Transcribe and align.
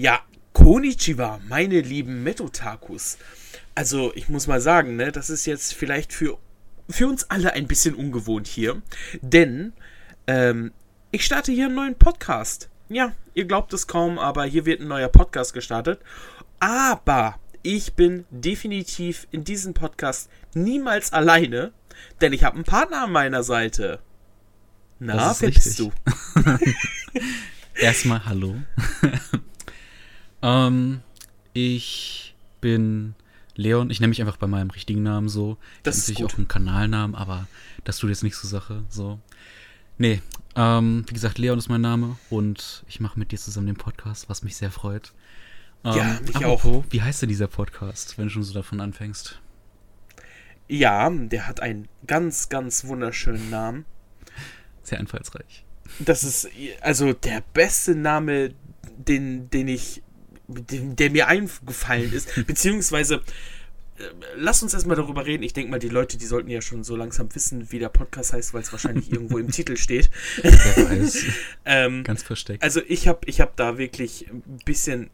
Ja, 0.00 0.20
Konnichiwa, 0.52 1.40
meine 1.48 1.80
lieben 1.80 2.22
Metotakus. 2.22 3.18
Also, 3.74 4.12
ich 4.14 4.28
muss 4.28 4.46
mal 4.46 4.60
sagen, 4.60 4.94
ne, 4.94 5.10
das 5.10 5.28
ist 5.28 5.44
jetzt 5.44 5.74
vielleicht 5.74 6.12
für, 6.12 6.38
für 6.88 7.08
uns 7.08 7.28
alle 7.30 7.54
ein 7.54 7.66
bisschen 7.66 7.96
ungewohnt 7.96 8.46
hier. 8.46 8.80
Denn 9.22 9.72
ähm, 10.28 10.70
ich 11.10 11.24
starte 11.24 11.50
hier 11.50 11.66
einen 11.66 11.74
neuen 11.74 11.94
Podcast. 11.96 12.68
Ja, 12.88 13.12
ihr 13.34 13.46
glaubt 13.46 13.72
es 13.72 13.88
kaum, 13.88 14.20
aber 14.20 14.44
hier 14.44 14.66
wird 14.66 14.80
ein 14.80 14.86
neuer 14.86 15.08
Podcast 15.08 15.52
gestartet. 15.52 16.00
Aber 16.60 17.40
ich 17.64 17.94
bin 17.94 18.24
definitiv 18.30 19.26
in 19.32 19.42
diesem 19.42 19.74
Podcast 19.74 20.30
niemals 20.54 21.12
alleine, 21.12 21.72
denn 22.20 22.32
ich 22.32 22.44
habe 22.44 22.54
einen 22.54 22.64
Partner 22.64 23.02
an 23.02 23.10
meiner 23.10 23.42
Seite. 23.42 23.98
Na, 25.00 25.34
wer 25.40 25.50
bist 25.50 25.80
du? 25.80 25.90
Erstmal 27.74 28.24
hallo. 28.26 28.54
ähm, 30.42 31.00
ich 31.52 32.34
bin 32.60 33.14
Leon. 33.54 33.90
Ich 33.90 34.00
nenne 34.00 34.08
mich 34.10 34.20
einfach 34.20 34.36
bei 34.36 34.46
meinem 34.46 34.70
richtigen 34.70 35.02
Namen 35.02 35.28
so. 35.28 35.56
Das 35.82 35.96
ich 35.96 36.02
ist 36.02 36.08
natürlich 36.08 36.22
gut. 36.22 36.34
auch 36.34 36.38
einen 36.38 36.48
Kanalnamen, 36.48 37.14
aber 37.16 37.46
das 37.84 37.98
tut 37.98 38.10
jetzt 38.10 38.22
nicht 38.22 38.36
zur 38.36 38.48
Sache. 38.50 38.84
So. 38.88 39.18
Nee, 39.98 40.22
ähm, 40.54 41.04
wie 41.08 41.14
gesagt, 41.14 41.38
Leon 41.38 41.58
ist 41.58 41.68
mein 41.68 41.80
Name 41.80 42.16
und 42.30 42.84
ich 42.88 43.00
mache 43.00 43.18
mit 43.18 43.32
dir 43.32 43.38
zusammen 43.38 43.66
den 43.66 43.76
Podcast, 43.76 44.28
was 44.28 44.42
mich 44.42 44.56
sehr 44.56 44.70
freut. 44.70 45.12
Ähm, 45.84 45.94
Ja, 45.96 46.18
mich 46.24 46.36
apropos, 46.36 46.84
Wie 46.90 47.02
heißt 47.02 47.22
denn 47.22 47.28
dieser 47.28 47.48
Podcast, 47.48 48.16
wenn 48.16 48.24
du 48.26 48.30
schon 48.30 48.44
so 48.44 48.54
davon 48.54 48.80
anfängst? 48.80 49.40
Ja, 50.68 51.08
der 51.10 51.46
hat 51.48 51.60
einen 51.60 51.88
ganz, 52.06 52.48
ganz 52.48 52.84
wunderschönen 52.84 53.50
Namen. 53.50 53.86
Sehr 54.82 54.98
einfallsreich. 55.00 55.64
Das 55.98 56.22
ist 56.24 56.48
also 56.82 57.12
der 57.12 57.42
beste 57.54 57.94
Name, 57.94 58.54
den, 58.98 59.48
den 59.50 59.68
ich, 59.68 60.02
der 60.48 61.10
mir 61.10 61.28
eingefallen 61.28 62.12
ist. 62.12 62.30
Beziehungsweise, 62.46 63.16
äh, 63.98 64.02
lass 64.36 64.62
uns 64.62 64.74
erstmal 64.74 64.96
darüber 64.96 65.26
reden. 65.26 65.42
Ich 65.42 65.52
denke 65.52 65.70
mal, 65.70 65.78
die 65.78 65.88
Leute, 65.88 66.16
die 66.16 66.26
sollten 66.26 66.48
ja 66.48 66.62
schon 66.62 66.84
so 66.84 66.96
langsam 66.96 67.34
wissen, 67.34 67.70
wie 67.70 67.78
der 67.78 67.90
Podcast 67.90 68.32
heißt, 68.32 68.54
weil 68.54 68.62
es 68.62 68.72
wahrscheinlich 68.72 69.12
irgendwo 69.12 69.38
im 69.38 69.50
Titel 69.50 69.76
steht. 69.76 70.10
Wer 70.42 70.52
weiß. 70.52 71.24
Ähm, 71.70 72.02
Ganz 72.02 72.22
versteckt. 72.22 72.62
also 72.62 72.80
ich 72.88 73.06
habe 73.08 73.20
ich 73.26 73.42
hab 73.42 73.54
da 73.56 73.76
wirklich 73.76 74.26
ein 74.30 74.42
bisschen 74.64 75.10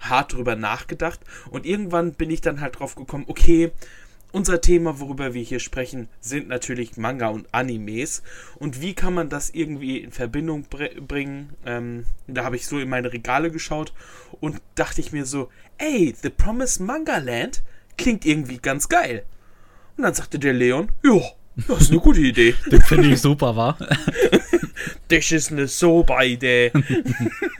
hart 0.00 0.32
drüber 0.32 0.56
nachgedacht 0.56 1.20
und 1.50 1.66
irgendwann 1.66 2.14
bin 2.14 2.30
ich 2.30 2.40
dann 2.40 2.60
halt 2.62 2.78
drauf 2.78 2.94
gekommen, 2.94 3.24
okay, 3.28 3.72
unser 4.32 4.60
Thema, 4.60 4.98
worüber 4.98 5.34
wir 5.34 5.42
hier 5.42 5.60
sprechen, 5.60 6.08
sind 6.20 6.48
natürlich 6.48 6.96
Manga 6.96 7.28
und 7.28 7.46
Animes. 7.52 8.22
Und 8.56 8.80
wie 8.80 8.94
kann 8.94 9.14
man 9.14 9.28
das 9.28 9.50
irgendwie 9.50 9.98
in 9.98 10.10
Verbindung 10.10 10.64
br 10.64 10.88
bringen? 11.00 11.50
Ähm, 11.64 12.06
da 12.26 12.44
habe 12.44 12.56
ich 12.56 12.66
so 12.66 12.78
in 12.78 12.88
meine 12.88 13.12
Regale 13.12 13.50
geschaut 13.50 13.92
und 14.40 14.60
dachte 14.74 15.00
ich 15.00 15.12
mir 15.12 15.26
so, 15.26 15.50
ey, 15.78 16.14
The 16.20 16.30
Promised 16.30 16.80
Manga 16.80 17.18
Land 17.18 17.62
klingt 17.96 18.24
irgendwie 18.24 18.58
ganz 18.58 18.88
geil. 18.88 19.24
Und 19.96 20.04
dann 20.04 20.14
sagte 20.14 20.38
der 20.38 20.54
Leon, 20.54 20.90
ja, 21.04 21.20
das 21.68 21.82
ist 21.82 21.90
eine 21.90 22.00
gute 22.00 22.20
Idee. 22.20 22.54
Den 22.70 22.82
finde 22.82 23.08
ich 23.08 23.20
super, 23.20 23.54
war. 23.56 23.78
Das 25.08 25.30
ist 25.30 25.52
eine 25.52 25.68
super 25.68 26.24
Idee. 26.24 26.72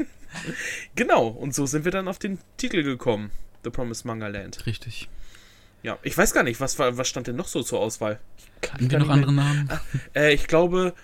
genau, 0.97 1.29
und 1.29 1.55
so 1.55 1.67
sind 1.67 1.85
wir 1.85 1.93
dann 1.93 2.09
auf 2.09 2.19
den 2.19 2.39
Titel 2.57 2.83
gekommen. 2.83 3.31
The 3.63 3.71
Promised 3.71 4.07
Manga 4.07 4.27
Land. 4.27 4.67
Richtig. 4.67 5.09
Ja, 5.83 5.99
ich 6.03 6.17
weiß 6.17 6.33
gar 6.33 6.43
nicht, 6.45 6.61
was, 6.61 6.79
war, 6.79 6.97
was 6.97 7.09
stand 7.09 7.27
denn 7.27 7.37
noch 7.37 7.49
so 7.49 7.63
zur 7.63 7.81
Auswahl? 7.81 8.21
Ich 8.79 8.91
wir 8.91 8.99
noch 9.01 9.09
andere 9.09 9.33
Namen? 9.33 9.67
mehr- 9.67 9.81
Äh, 10.15 10.35
ich 10.35 10.47
glaube 10.47 10.95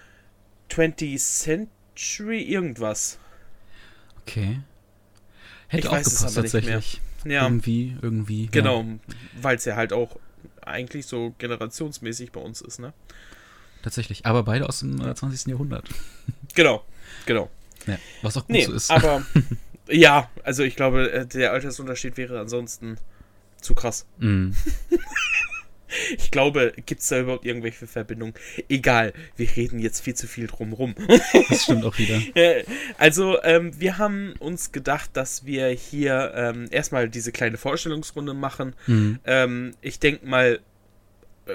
20th 0.70 1.18
Century 1.18 2.42
irgendwas. 2.42 3.18
Okay. 4.22 4.60
Hätte 5.68 5.80
Ich 5.82 5.88
auch 5.88 5.92
weiß 5.92 6.06
es 6.06 6.18
gepasst 6.18 6.36
aber 6.38 6.42
nicht 6.44 6.52
mehr. 6.54 6.62
tatsächlich. 6.62 7.00
Ja, 7.24 7.42
Irgendwie, 7.44 7.96
irgendwie. 8.00 8.44
ja. 8.44 8.50
genau, 8.52 8.84
weil 9.40 9.56
es 9.56 9.64
ja 9.64 9.74
halt 9.74 9.92
auch 9.92 10.18
eigentlich 10.62 11.06
so 11.06 11.34
generationsmäßig 11.38 12.30
bei 12.30 12.40
uns 12.40 12.60
ist, 12.60 12.78
ne? 12.78 12.92
Tatsächlich. 13.82 14.24
Aber 14.26 14.44
beide 14.44 14.68
aus 14.68 14.80
dem 14.80 15.00
äh, 15.00 15.14
20. 15.14 15.46
Jahrhundert. 15.48 15.88
Genau, 16.54 16.84
genau. 17.26 17.50
Ja, 17.86 17.98
was 18.22 18.36
auch 18.36 18.40
gut 18.42 18.50
Nee, 18.50 18.64
so 18.64 18.72
ist. 18.72 18.90
aber 18.90 19.24
ja, 19.88 20.28
also 20.42 20.62
ich 20.64 20.74
glaube, 20.76 21.10
äh, 21.12 21.26
der 21.26 21.52
Altersunterschied 21.52 22.16
wäre 22.16 22.40
ansonsten 22.40 22.96
zu 23.60 23.74
krass. 23.74 24.06
Mm. 24.18 24.50
Ich 26.16 26.30
glaube, 26.30 26.72
gibt 26.86 27.00
es 27.00 27.08
da 27.08 27.20
überhaupt 27.20 27.46
irgendwelche 27.46 27.86
Verbindungen? 27.86 28.34
Egal, 28.68 29.12
wir 29.36 29.48
reden 29.56 29.78
jetzt 29.78 30.00
viel 30.00 30.14
zu 30.14 30.26
viel 30.26 30.46
drumrum. 30.46 30.94
Das 31.48 31.64
stimmt 31.64 31.84
auch 31.84 31.98
wieder. 31.98 32.20
Äh, 32.34 32.64
also, 32.98 33.42
ähm, 33.42 33.72
wir 33.80 33.98
haben 33.98 34.34
uns 34.38 34.70
gedacht, 34.70 35.10
dass 35.14 35.46
wir 35.46 35.68
hier 35.68 36.32
ähm, 36.34 36.66
erstmal 36.70 37.08
diese 37.08 37.32
kleine 37.32 37.56
Vorstellungsrunde 37.56 38.34
machen. 38.34 38.74
Mm. 38.86 39.14
Ähm, 39.24 39.74
ich 39.80 39.98
denke 39.98 40.26
mal, 40.26 40.60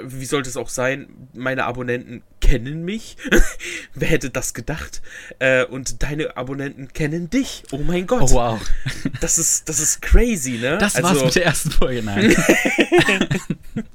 wie 0.02 0.26
sollte 0.26 0.50
es 0.50 0.58
auch 0.58 0.70
sein, 0.70 1.08
meine 1.34 1.66
Abonnenten 1.66 2.24
kennen 2.42 2.84
mich. 2.84 3.18
Wer 3.94 4.08
hätte 4.08 4.30
das 4.30 4.54
gedacht? 4.54 5.02
Äh, 5.40 5.66
und 5.66 6.04
deine 6.04 6.36
Abonnenten 6.38 6.92
kennen 6.94 7.30
dich. 7.30 7.64
Oh 7.72 7.80
mein 7.80 8.08
Gott. 8.08 8.24
Oh, 8.24 8.32
wow. 8.32 8.62
Das 9.22 9.38
ist, 9.38 9.70
das 9.70 9.80
ist 9.80 10.02
crazy, 10.02 10.58
ne? 10.58 10.78
Das 10.78 11.02
war's 11.02 11.24
mit 11.24 11.36
der 11.36 11.46
ersten 11.46 11.72
Folge. 11.72 12.04
Nein. 12.04 12.36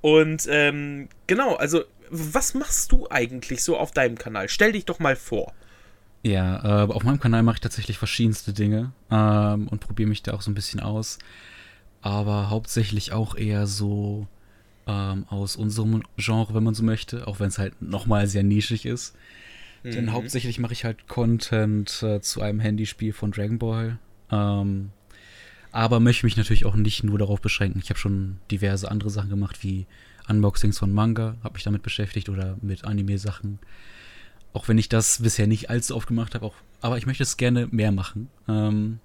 Und 0.00 0.46
ähm, 0.48 1.08
genau, 1.26 1.56
also 1.56 1.84
was 2.10 2.54
machst 2.54 2.92
du 2.92 3.08
eigentlich 3.10 3.62
so 3.62 3.76
auf 3.76 3.90
deinem 3.90 4.16
Kanal? 4.16 4.48
Stell 4.48 4.72
dich 4.72 4.84
doch 4.84 4.98
mal 5.00 5.16
vor. 5.16 5.52
ja, 6.22 6.84
äh, 6.84 6.92
auf 6.92 7.02
meinem 7.02 7.20
Kanal 7.20 7.42
mache 7.42 7.56
ich 7.56 7.60
tatsächlich 7.60 7.98
verschiedenste 7.98 8.52
Dinge 8.52 8.92
ähm, 9.10 9.68
und 9.68 9.80
probiere 9.80 10.08
mich 10.08 10.22
da 10.22 10.34
auch 10.34 10.42
so 10.42 10.50
ein 10.50 10.54
bisschen 10.54 10.80
aus. 10.80 11.18
Aber 12.00 12.48
hauptsächlich 12.50 13.12
auch 13.12 13.34
eher 13.34 13.66
so 13.66 14.28
ähm, 14.88 15.24
aus 15.28 15.54
unserem 15.54 16.02
Genre, 16.16 16.54
wenn 16.54 16.64
man 16.64 16.74
so 16.74 16.82
möchte. 16.82 17.28
Auch 17.28 17.38
wenn 17.38 17.48
es 17.48 17.58
halt 17.58 17.80
nochmal 17.80 18.26
sehr 18.26 18.42
nischig 18.42 18.86
ist. 18.86 19.14
Denn 19.84 20.06
Mhm. 20.06 20.12
hauptsächlich 20.12 20.58
mache 20.58 20.72
ich 20.72 20.84
halt 20.84 21.06
Content 21.06 22.02
äh, 22.02 22.20
zu 22.20 22.42
einem 22.42 22.58
Handyspiel 22.58 23.12
von 23.12 23.30
Dragon 23.30 23.58
Ball. 23.60 23.98
Ähm, 24.32 24.90
aber 25.70 26.00
möchte 26.00 26.26
mich 26.26 26.36
natürlich 26.36 26.64
auch 26.66 26.74
nicht 26.74 27.04
nur 27.04 27.18
darauf 27.18 27.40
beschränken. 27.40 27.78
Ich 27.82 27.90
habe 27.90 27.98
schon 28.00 28.38
diverse 28.50 28.90
andere 28.90 29.10
Sachen 29.10 29.30
gemacht, 29.30 29.62
wie 29.62 29.86
Unboxings 30.28 30.78
von 30.78 30.92
Manga, 30.92 31.36
habe 31.44 31.54
mich 31.54 31.62
damit 31.62 31.82
beschäftigt 31.82 32.28
oder 32.28 32.56
mit 32.60 32.84
Anime-Sachen. 32.84 33.58
Auch 34.52 34.66
wenn 34.68 34.78
ich 34.78 34.88
das 34.88 35.22
bisher 35.22 35.46
nicht 35.46 35.70
allzu 35.70 35.94
oft 35.94 36.08
gemacht 36.08 36.34
habe, 36.34 36.44
auch, 36.46 36.54
aber 36.80 36.98
ich 36.98 37.06
möchte 37.06 37.22
es 37.22 37.36
gerne 37.36 37.68
mehr 37.70 37.92
machen. 37.92 38.28
Ähm, 38.48 38.98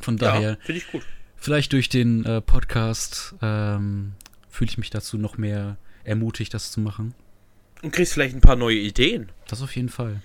von 0.00 0.16
daher, 0.18 0.50
Ja, 0.50 0.56
finde 0.60 0.78
ich 0.80 0.86
gut. 0.92 1.02
vielleicht 1.36 1.72
durch 1.72 1.88
den 1.88 2.24
äh, 2.24 2.40
Podcast 2.40 3.34
ähm, 3.42 4.12
fühle 4.50 4.70
ich 4.70 4.78
mich 4.78 4.90
dazu 4.90 5.16
noch 5.18 5.38
mehr 5.38 5.76
ermutigt, 6.04 6.52
das 6.54 6.72
zu 6.72 6.80
machen. 6.80 7.14
Und 7.82 7.92
kriegst 7.92 8.12
vielleicht 8.12 8.34
ein 8.34 8.40
paar 8.40 8.56
neue 8.56 8.76
Ideen. 8.76 9.30
Das 9.48 9.62
auf 9.62 9.74
jeden 9.74 9.88
Fall. 9.88 10.20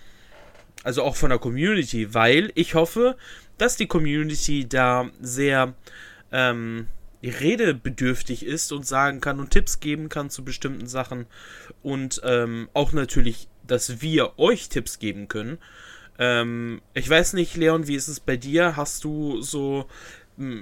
Also 0.83 1.03
auch 1.03 1.15
von 1.15 1.29
der 1.29 1.39
Community, 1.39 2.13
weil 2.13 2.51
ich 2.55 2.75
hoffe, 2.75 3.17
dass 3.57 3.77
die 3.77 3.87
Community 3.87 4.67
da 4.67 5.09
sehr 5.21 5.73
ähm, 6.31 6.87
redebedürftig 7.23 8.45
ist 8.45 8.71
und 8.71 8.85
sagen 8.85 9.21
kann 9.21 9.39
und 9.39 9.51
Tipps 9.51 9.79
geben 9.79 10.09
kann 10.09 10.29
zu 10.29 10.43
bestimmten 10.43 10.87
Sachen. 10.87 11.25
Und 11.81 12.21
ähm, 12.23 12.69
auch 12.73 12.91
natürlich, 12.91 13.47
dass 13.65 14.01
wir 14.01 14.37
euch 14.37 14.69
Tipps 14.69 14.99
geben 14.99 15.27
können. 15.27 15.57
Ähm, 16.19 16.81
ich 16.93 17.09
weiß 17.09 17.33
nicht, 17.33 17.55
Leon, 17.57 17.87
wie 17.87 17.95
ist 17.95 18.07
es 18.07 18.19
bei 18.19 18.37
dir? 18.37 18.75
Hast 18.75 19.03
du 19.03 19.41
so 19.41 19.87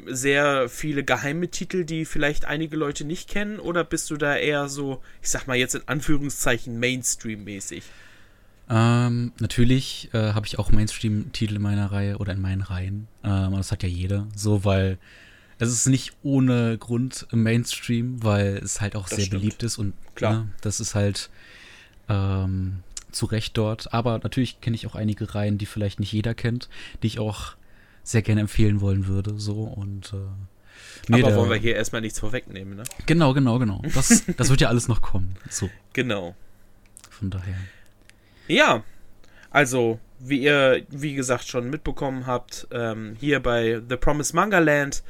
sehr 0.08 0.70
viele 0.70 1.04
geheime 1.04 1.48
Titel, 1.50 1.84
die 1.84 2.06
vielleicht 2.06 2.46
einige 2.46 2.76
Leute 2.78 3.06
nicht 3.06 3.30
kennen? 3.30 3.60
Oder 3.60 3.84
bist 3.84 4.10
du 4.12 4.18
da 4.18 4.36
eher 4.36 4.70
so, 4.70 5.02
ich 5.22 5.30
sag 5.30 5.48
mal 5.48 5.58
jetzt 5.58 5.76
in 5.76 5.82
Anführungszeichen, 5.88 6.80
Mainstream-mäßig? 6.80 7.84
Ähm, 8.70 9.34
natürlich 9.40 10.10
äh, 10.14 10.34
habe 10.34 10.46
ich 10.46 10.58
auch 10.60 10.72
Mainstream-Titel 10.72 11.56
in 11.56 11.62
meiner 11.62 11.92
Reihe 11.92 12.18
oder 12.18 12.34
in 12.34 12.42
meinen 12.42 12.62
Reihen. 12.62 13.08
Ähm, 13.24 13.54
das 13.54 13.72
hat 13.72 13.84
ja 13.84 13.90
jeder. 13.90 14.28
So, 14.36 14.64
weil 14.64 14.98
es 15.60 15.70
ist 15.70 15.88
nicht 15.88 16.14
ohne 16.24 16.78
Grund 16.78 17.28
im 17.32 17.44
Mainstream, 17.44 18.24
weil 18.24 18.58
es 18.58 18.80
halt 18.80 18.96
auch 18.96 19.08
Das 19.10 19.18
sehr 19.18 19.26
stimmt. 19.26 19.42
beliebt 19.42 19.64
ist 19.64 19.78
und 19.78 19.94
Klar. 20.16 20.34
ne, 20.34 20.50
das 20.62 20.80
ist 20.80 20.96
halt 20.96 21.30
ähm, 22.10 22.80
zu 23.12 23.26
Recht 23.26 23.58
dort. 23.58 23.94
Aber 23.94 24.20
natürlich 24.20 24.62
kenne 24.62 24.76
ich 24.76 24.88
auch 24.88 24.96
einige 24.96 25.34
Reihen, 25.36 25.58
die 25.58 25.66
vielleicht 25.66 26.00
nicht 26.00 26.12
jeder 26.12 26.34
kennt, 26.34 26.70
die 27.02 27.08
ich 27.08 27.20
auch 27.20 27.56
sehr 28.04 28.22
gerne 28.22 28.42
empfehlen 28.42 28.82
wollen 28.82 29.08
würde. 29.08 29.40
So 29.40 29.64
und 29.64 30.14
äh, 30.14 30.18
nee, 31.08 31.24
Aber 31.24 31.36
wollen 31.36 31.50
wir 31.50 31.58
hier 31.58 31.76
erstmal 31.76 32.02
nichts 32.02 32.20
vorwegnehmen, 32.20 32.76
ne? 32.76 32.84
Genau, 33.06 33.34
genau, 33.34 33.60
genau. 33.60 33.82
Das, 33.94 34.24
das 34.38 34.50
wird 34.50 34.62
ja 34.62 34.68
alles 34.70 34.88
noch 34.88 35.02
kommen. 35.02 35.36
So, 35.50 35.70
Genau. 35.94 36.36
von 37.10 37.30
daher. 37.30 37.56
Ja, 38.48 38.84
also, 39.52 40.00
wie 40.20 40.42
ihr, 40.42 40.84
wie 40.90 41.14
gesagt, 41.16 41.48
schon 41.48 41.70
mitbekommen 41.70 42.26
habt, 42.28 42.68
ähm, 42.72 43.16
hier 43.20 43.40
bei 43.40 43.82
The 43.88 43.96
Promised 43.98 44.34
Manga 44.34 44.60
Land 44.60 45.04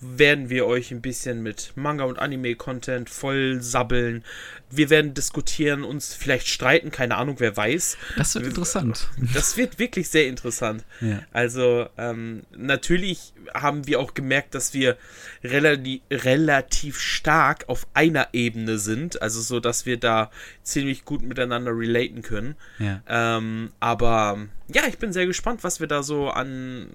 werden 0.00 0.50
wir 0.50 0.66
euch 0.66 0.90
ein 0.90 1.00
bisschen 1.00 1.42
mit 1.42 1.72
Manga 1.74 2.04
und 2.04 2.18
Anime-Content 2.18 3.08
voll 3.08 3.62
sabbeln. 3.62 4.24
Wir 4.70 4.90
werden 4.90 5.14
diskutieren, 5.14 5.84
uns 5.84 6.14
vielleicht 6.14 6.48
streiten, 6.48 6.90
keine 6.90 7.16
Ahnung, 7.16 7.36
wer 7.38 7.56
weiß. 7.56 7.96
Das 8.16 8.34
wird 8.34 8.46
interessant. 8.46 9.08
Das 9.32 9.56
wird 9.56 9.78
wirklich 9.78 10.08
sehr 10.08 10.26
interessant. 10.26 10.84
Ja. 11.00 11.22
Also, 11.32 11.88
ähm, 11.96 12.42
natürlich 12.56 13.32
haben 13.54 13.86
wir 13.86 14.00
auch 14.00 14.14
gemerkt, 14.14 14.54
dass 14.54 14.74
wir 14.74 14.96
relativ, 15.44 16.02
relativ 16.10 16.98
stark 16.98 17.68
auf 17.68 17.86
einer 17.94 18.28
Ebene 18.32 18.78
sind. 18.78 19.22
Also, 19.22 19.40
so, 19.40 19.60
dass 19.60 19.86
wir 19.86 19.98
da 19.98 20.30
ziemlich 20.62 21.04
gut 21.04 21.22
miteinander 21.22 21.70
relaten 21.70 22.22
können. 22.22 22.56
Ja. 22.78 23.02
Ähm, 23.08 23.70
aber 23.78 24.48
ja, 24.68 24.82
ich 24.88 24.98
bin 24.98 25.12
sehr 25.12 25.26
gespannt, 25.26 25.62
was 25.62 25.80
wir 25.80 25.86
da 25.86 26.02
so 26.02 26.28
an 26.28 26.88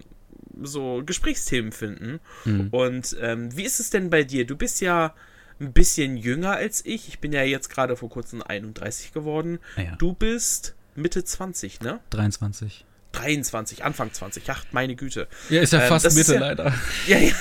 so 0.63 1.03
Gesprächsthemen 1.05 1.71
finden. 1.71 2.19
Mhm. 2.45 2.67
Und 2.71 3.15
ähm, 3.21 3.55
wie 3.55 3.63
ist 3.63 3.79
es 3.79 3.89
denn 3.89 4.09
bei 4.09 4.23
dir? 4.23 4.45
Du 4.45 4.55
bist 4.55 4.81
ja 4.81 5.13
ein 5.59 5.73
bisschen 5.73 6.17
jünger 6.17 6.51
als 6.53 6.85
ich. 6.85 7.07
Ich 7.07 7.19
bin 7.19 7.31
ja 7.33 7.43
jetzt 7.43 7.69
gerade 7.69 7.95
vor 7.95 8.09
kurzem 8.09 8.41
31 8.41 9.13
geworden. 9.13 9.59
Ja. 9.77 9.95
Du 9.97 10.13
bist 10.13 10.75
Mitte 10.95 11.23
20, 11.23 11.81
ne? 11.81 11.99
23. 12.09 12.85
23, 13.13 13.83
Anfang 13.83 14.11
20. 14.13 14.43
Ach, 14.49 14.65
meine 14.71 14.95
Güte. 14.95 15.27
Ja, 15.49 15.61
ist 15.61 15.73
ja 15.73 15.81
Ähm, 15.81 15.87
fast 15.89 16.15
Mitte 16.15 16.33
ja- 16.35 16.39
leider. 16.39 16.73
Ja, 17.07 17.17
ja. 17.19 17.33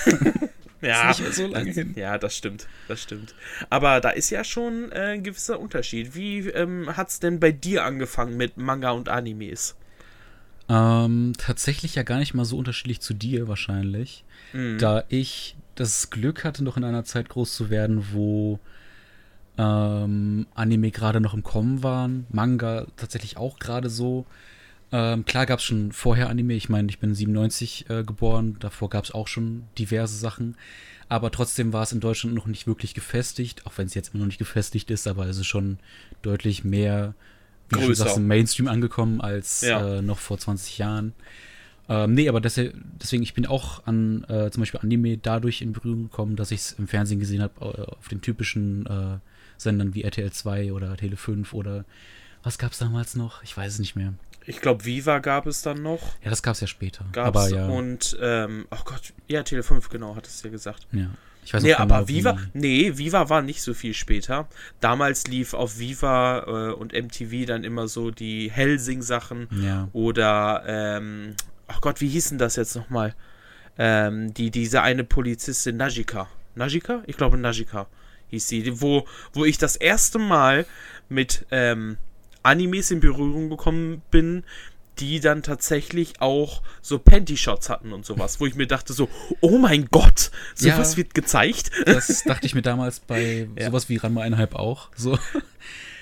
ja, 0.83 1.15
so 1.15 1.47
lange 1.47 1.67
das, 1.67 1.75
hin. 1.77 1.93
ja, 1.97 2.19
das 2.19 2.37
stimmt, 2.37 2.67
das 2.89 3.03
stimmt. 3.03 3.35
Aber 3.71 4.01
da 4.01 4.11
ist 4.11 4.31
ja 4.31 4.43
schon 4.45 4.91
äh, 4.93 5.13
ein 5.15 5.23
gewisser 5.23 5.61
Unterschied. 5.61 6.15
Wie 6.15 6.41
ähm, 6.49 6.97
hat 6.97 7.11
es 7.11 7.21
denn 7.21 7.39
bei 7.41 7.53
dir 7.53 7.85
angefangen 7.85 8.37
mit 8.37 8.57
Manga 8.57 8.91
und 8.91 9.09
Animes? 9.09 9.77
Ähm, 10.71 11.33
tatsächlich 11.37 11.97
ja 11.97 12.05
gar 12.05 12.21
nicht 12.21 12.33
mal 12.33 12.45
so 12.45 12.57
unterschiedlich 12.57 13.01
zu 13.01 13.13
dir 13.13 13.49
wahrscheinlich. 13.49 14.25
Mhm. 14.53 14.79
Da 14.79 15.03
ich 15.09 15.57
das 15.75 16.11
Glück 16.11 16.45
hatte, 16.45 16.63
noch 16.63 16.77
in 16.77 16.85
einer 16.85 17.05
Zeit 17.05 17.29
groß 17.29 17.57
zu 17.57 17.71
werden, 17.71 18.13
wo 18.13 18.61
ähm, 19.59 20.47
Anime 20.55 20.93
gerade 20.93 21.21
noch 21.21 21.35
im 21.35 21.43
Kommen 21.43 21.83
waren, 21.83 22.27
Manga 22.31 22.87
tatsächlich 22.97 23.37
auch 23.37 23.59
gerade 23.59 23.91
so. 23.91 24.27
Ähm, 24.93 25.25
klar 25.25 25.47
gab 25.47 25.59
es 25.59 25.65
schon 25.65 25.93
vorher 25.93 26.29
Anime, 26.29 26.55
ich 26.55 26.69
meine, 26.69 26.89
ich 26.89 26.99
bin 26.99 27.15
97 27.15 27.91
äh, 27.91 28.05
geboren, 28.05 28.57
davor 28.61 28.91
gab 28.91 29.05
es 29.05 29.13
auch 29.13 29.29
schon 29.29 29.65
diverse 29.79 30.17
Sachen, 30.17 30.57
aber 31.09 31.31
trotzdem 31.31 31.73
war 31.73 31.83
es 31.83 31.93
in 31.93 32.01
Deutschland 32.01 32.35
noch 32.35 32.47
nicht 32.47 32.67
wirklich 32.67 32.95
gefestigt, 32.95 33.67
auch 33.67 33.73
wenn 33.77 33.87
es 33.87 33.95
jetzt 33.95 34.15
immer 34.15 34.21
noch 34.21 34.29
nicht 34.29 34.39
gefestigt 34.39 34.91
ist, 34.91 35.07
aber 35.07 35.27
es 35.27 35.39
ist 35.39 35.47
schon 35.47 35.79
deutlich 36.23 36.65
mehr, 36.65 37.15
wie 37.71 37.77
du 37.81 37.87
Größer. 37.87 38.05
sagst, 38.05 38.17
im 38.19 38.27
Mainstream 38.27 38.69
angekommen 38.69 39.21
als 39.21 39.63
Ja. 39.63 39.99
äh, 39.99 40.03
noch 40.03 40.19
vor 40.19 40.39
20 40.39 40.79
Jahren. 40.79 41.13
Ähm, 41.89 42.15
nee, 42.15 42.29
aber 42.29 42.41
deswegen, 42.41 43.23
ich 43.23 43.35
bin 43.35 43.47
auch 43.47 43.85
an 43.87 44.25
äh, 44.29 44.51
zum 44.51 44.61
Beispiel 44.63 44.81
Anime 44.81 45.19
dadurch 45.19 45.61
in 45.63 45.73
Berührung 45.73 46.05
gekommen, 46.05 46.37
dass 46.37 46.53
ich 46.53 46.61
es 46.61 46.73
im 46.73 46.87
Fernsehen 46.87 47.19
gesehen 47.19 47.43
habe, 47.43 47.55
äh, 47.61 47.91
auf 47.97 48.07
den 48.09 48.21
typischen 48.21 48.87
äh, 48.87 49.19
Sendern 49.57 49.93
wie 49.95 50.03
RTL 50.05 50.31
2 50.31 50.73
oder 50.73 50.97
Tele 50.97 51.17
5 51.17 51.53
oder 51.53 51.85
was 52.43 52.59
gab 52.59 52.73
es 52.73 52.79
damals 52.79 53.17
noch? 53.17 53.43
Ich 53.43 53.57
weiß 53.57 53.73
es 53.75 53.79
nicht 53.81 53.97
mehr. 53.97 54.15
Ich 54.47 54.61
glaube, 54.61 54.85
Viva 54.85 55.19
gab 55.19 55.47
es 55.47 55.63
dann 55.63 55.83
noch. 55.83 56.01
Ja, 56.25 56.31
das 56.31 56.43
gab 56.43 56.55
es 56.55 56.61
ja 56.61 56.67
später. 56.67 57.05
Gab's 57.13 57.37
aber 57.37 57.49
ja, 57.51 57.67
und, 57.67 58.17
ähm, 58.21 58.67
oh 58.71 58.79
Gott, 58.85 59.13
ja, 59.29 59.43
Tele 59.43 59.63
5, 59.63 59.89
genau, 59.91 60.17
hat 60.17 60.27
es 60.27 60.43
ja 60.43 60.51
gesagt. 60.51 60.87
ja. 60.93 61.11
Ich 61.45 61.55
weiß 61.55 61.63
Nee, 61.63 61.73
noch 61.73 61.79
genau, 61.79 61.95
aber 61.95 62.09
Viva, 62.09 62.37
wie- 62.53 62.59
nee, 62.59 62.93
Viva 62.99 63.29
war 63.29 63.43
nicht 63.43 63.63
so 63.63 63.75
viel 63.75 63.95
später. 63.95 64.49
Damals 64.81 65.27
lief 65.27 65.55
auf 65.55 65.79
Viva 65.79 66.45
äh, 66.71 66.73
und 66.75 66.93
MTV 66.93 67.47
dann 67.47 67.65
immer 67.65 67.89
so 67.89 68.11
die 68.11 68.51
Helsing-Sachen 68.51 69.49
Ja, 69.63 69.89
oder, 69.93 70.63
ähm, 70.67 71.35
ach 71.67 71.81
Gott, 71.81 72.01
wie 72.01 72.09
hießen 72.09 72.39
das 72.39 72.57
jetzt 72.57 72.77
nochmal? 72.77 73.15
Ähm, 73.79 74.35
die, 74.35 74.51
diese 74.51 74.83
eine 74.83 75.05
Polizistin, 75.05 75.77
Najika. 75.79 76.29
Najika? 76.55 77.03
Ich 77.07 77.17
glaube, 77.17 77.39
Najika 77.39 77.87
hieß 78.29 78.47
sie. 78.49 78.81
Wo, 78.81 79.07
wo 79.33 79.45
ich 79.45 79.57
das 79.59 79.77
erste 79.77 80.19
Mal 80.19 80.67
mit 81.09 81.47
ähm, 81.51 81.97
Animes 82.43 82.91
in 82.91 83.01
Berührung 83.01 83.49
gekommen 83.51 84.03
bin, 84.11 84.45
die 84.99 85.21
dann 85.21 85.43
tatsächlich 85.43 86.21
auch 86.21 86.63
so 86.83 86.99
Panty-Shots 86.99 87.71
hatten 87.71 87.93
und 87.93 88.05
sowas, 88.05 88.41
wo 88.41 88.47
ich 88.47 88.55
mir 88.55 88.67
dachte 88.67 88.93
so, 88.93 89.09
oh 89.41 89.57
mein 89.59 89.87
Gott, 89.91 90.31
sowas 90.55 90.93
Ja. 90.93 90.97
wird 90.99 91.15
gezeigt. 91.15 91.71
das 91.87 92.25
dachte 92.25 92.47
ich 92.47 92.55
mir 92.55 92.63
damals 92.63 93.01
bei 93.07 93.49
Ja. 93.57 93.67
sowas 93.67 93.89
wie 93.89 93.97
Ranma 93.97 94.23
einhalb 94.23 94.55
auch. 94.55 94.89
So. 94.97 95.19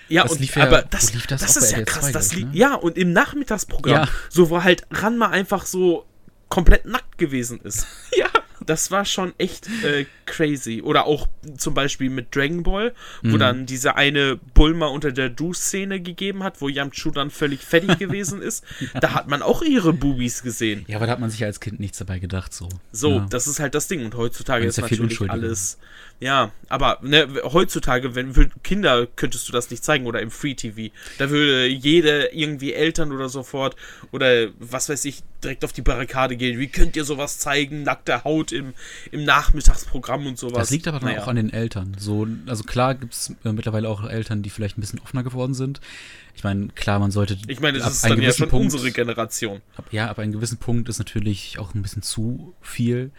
Ja, 0.08 0.22
Das 0.22 0.32
und 0.32 0.40
lief 0.40 0.56
ja- 0.56 0.64
aber 0.66 0.82
das, 0.82 1.12
lief 1.12 1.26
das 1.26 1.42
das, 1.42 1.56
ist 1.58 1.70
ja 1.70 1.78
RTL2, 1.78 1.84
krass. 1.84 2.12
Das 2.12 2.28
glaub 2.30 2.38
ich, 2.38 2.44
lief, 2.46 2.52
ne? 2.54 2.58
Ja, 2.58 2.74
und 2.74 2.96
im 2.96 3.12
Nachmittagsprogramm, 3.12 3.92
Ja. 4.04 4.08
so 4.30 4.48
wo 4.50 4.62
halt 4.64 4.86
Ranma 4.90 5.28
einfach 5.28 5.66
so 5.66 6.06
komplett 6.48 6.86
nackt 6.86 7.18
gewesen 7.18 7.60
ist. 7.60 7.86
Ja. 8.16 8.26
Das 8.66 8.90
war 8.90 9.04
schon 9.04 9.32
echt 9.38 9.68
äh, 9.84 10.04
crazy. 10.28 10.82
Oder 10.82 11.06
auch 11.06 11.26
zum 11.56 11.74
Beispiel 11.74 12.10
mit 12.10 12.34
Dragon 12.34 12.62
Ball, 12.62 12.94
wo 13.22 13.30
Mhm. 13.36 13.38
dann 13.38 13.66
diese 13.66 13.96
eine 13.96 14.36
Bulma 14.54 14.86
unter 14.86 15.10
der 15.12 15.28
Duschszene 15.30 16.00
gegeben 16.00 16.42
hat, 16.44 16.60
wo 16.60 16.68
Yamchu 16.68 17.10
dann 17.10 17.30
völlig 17.30 17.60
fertig 17.60 17.98
gewesen 17.98 18.40
ist. 18.42 18.64
Da 19.00 19.14
hat 19.14 19.28
man 19.28 19.42
auch 19.42 19.62
ihre 19.62 19.92
Bubis 19.92 20.42
gesehen. 20.42 20.84
Ja, 20.88 20.96
aber 20.96 21.06
da 21.06 21.12
hat 21.12 21.20
man 21.20 21.30
sich 21.30 21.44
als 21.44 21.60
Kind 21.60 21.80
nichts 21.80 21.98
dabei 21.98 22.18
gedacht. 22.18 22.52
So, 22.54 22.68
So, 22.92 23.10
ja. 23.16 23.26
das 23.30 23.46
ist 23.46 23.58
halt 23.60 23.74
das 23.74 23.88
Ding. 23.88 24.04
Und 24.04 24.14
heutzutage 24.14 24.64
ist 24.66 24.78
ist 24.78 24.82
natürlich 24.82 25.30
alles. 25.30 25.78
Ja, 26.20 26.50
aber 26.68 26.98
ne, 27.02 27.28
heutzutage, 27.44 28.16
wenn 28.16 28.34
für 28.34 28.48
Kinder 28.64 29.06
könntest 29.06 29.48
du 29.48 29.52
das 29.52 29.70
nicht 29.70 29.84
zeigen 29.84 30.06
oder 30.06 30.20
im 30.20 30.32
Free 30.32 30.54
TV. 30.54 30.92
Da 31.18 31.30
würde 31.30 31.66
jede 31.68 32.30
irgendwie 32.32 32.72
Eltern 32.72 33.12
oder 33.12 33.28
sofort 33.28 33.76
oder 34.10 34.48
was 34.58 34.88
weiß 34.88 35.04
ich 35.04 35.22
direkt 35.44 35.64
auf 35.64 35.72
die 35.72 35.82
Barrikade 35.82 36.36
gehen. 36.36 36.58
Wie 36.58 36.66
könnt 36.66 36.96
ihr 36.96 37.04
sowas 37.04 37.38
zeigen? 37.38 37.84
Nackte 37.84 38.24
Haut 38.24 38.50
im, 38.50 38.74
im 39.12 39.22
Nachmittagsprogramm 39.24 40.17
und 40.26 40.38
sowas. 40.38 40.58
Das 40.58 40.70
liegt 40.70 40.86
aber 40.88 40.98
dann 41.00 41.10
Naja. 41.10 41.22
auch 41.22 41.28
an 41.28 41.36
den 41.36 41.52
Eltern. 41.52 41.96
So, 41.98 42.26
also 42.46 42.64
klar 42.64 42.94
gibt 42.94 43.14
es 43.14 43.34
äh, 43.44 43.52
mittlerweile 43.52 43.88
auch 43.88 44.04
Eltern, 44.08 44.42
die 44.42 44.50
vielleicht 44.50 44.76
ein 44.78 44.80
bisschen 44.80 44.98
offener 45.00 45.22
geworden 45.22 45.54
sind. 45.54 45.80
Ich 46.34 46.44
meine, 46.44 46.68
klar, 46.68 46.98
man 46.98 47.10
sollte. 47.10 47.36
Ich 47.46 47.60
meine, 47.60 47.78
das 47.78 47.86
ab 47.86 47.92
ist 47.92 48.04
einem 48.04 48.12
dann 48.16 48.20
ja 48.22 48.26
gewissen 48.28 48.38
schon 48.40 48.48
Punkt- 48.48 48.72
unsere 48.74 48.92
Generation. 48.92 49.60
Ab, 49.76 49.86
ja, 49.92 50.08
ab 50.10 50.18
einem 50.18 50.32
gewissen 50.32 50.58
Punkt 50.58 50.88
ist 50.88 50.98
natürlich 50.98 51.58
auch 51.58 51.74
ein 51.74 51.82
bisschen 51.82 52.02
zu 52.02 52.54
viel. 52.60 53.10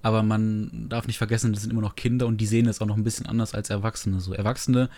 Aber 0.00 0.22
man 0.22 0.86
darf 0.88 1.06
nicht 1.08 1.18
vergessen, 1.18 1.52
das 1.52 1.62
sind 1.62 1.72
immer 1.72 1.80
noch 1.82 1.96
Kinder 1.96 2.26
und 2.28 2.40
die 2.40 2.46
sehen 2.46 2.66
es 2.66 2.80
auch 2.80 2.86
noch 2.86 2.96
ein 2.96 3.02
bisschen 3.04 3.26
anders 3.26 3.52
als 3.54 3.68
Erwachsene. 3.68 4.20
So, 4.20 4.32
Erwachsene 4.32 4.88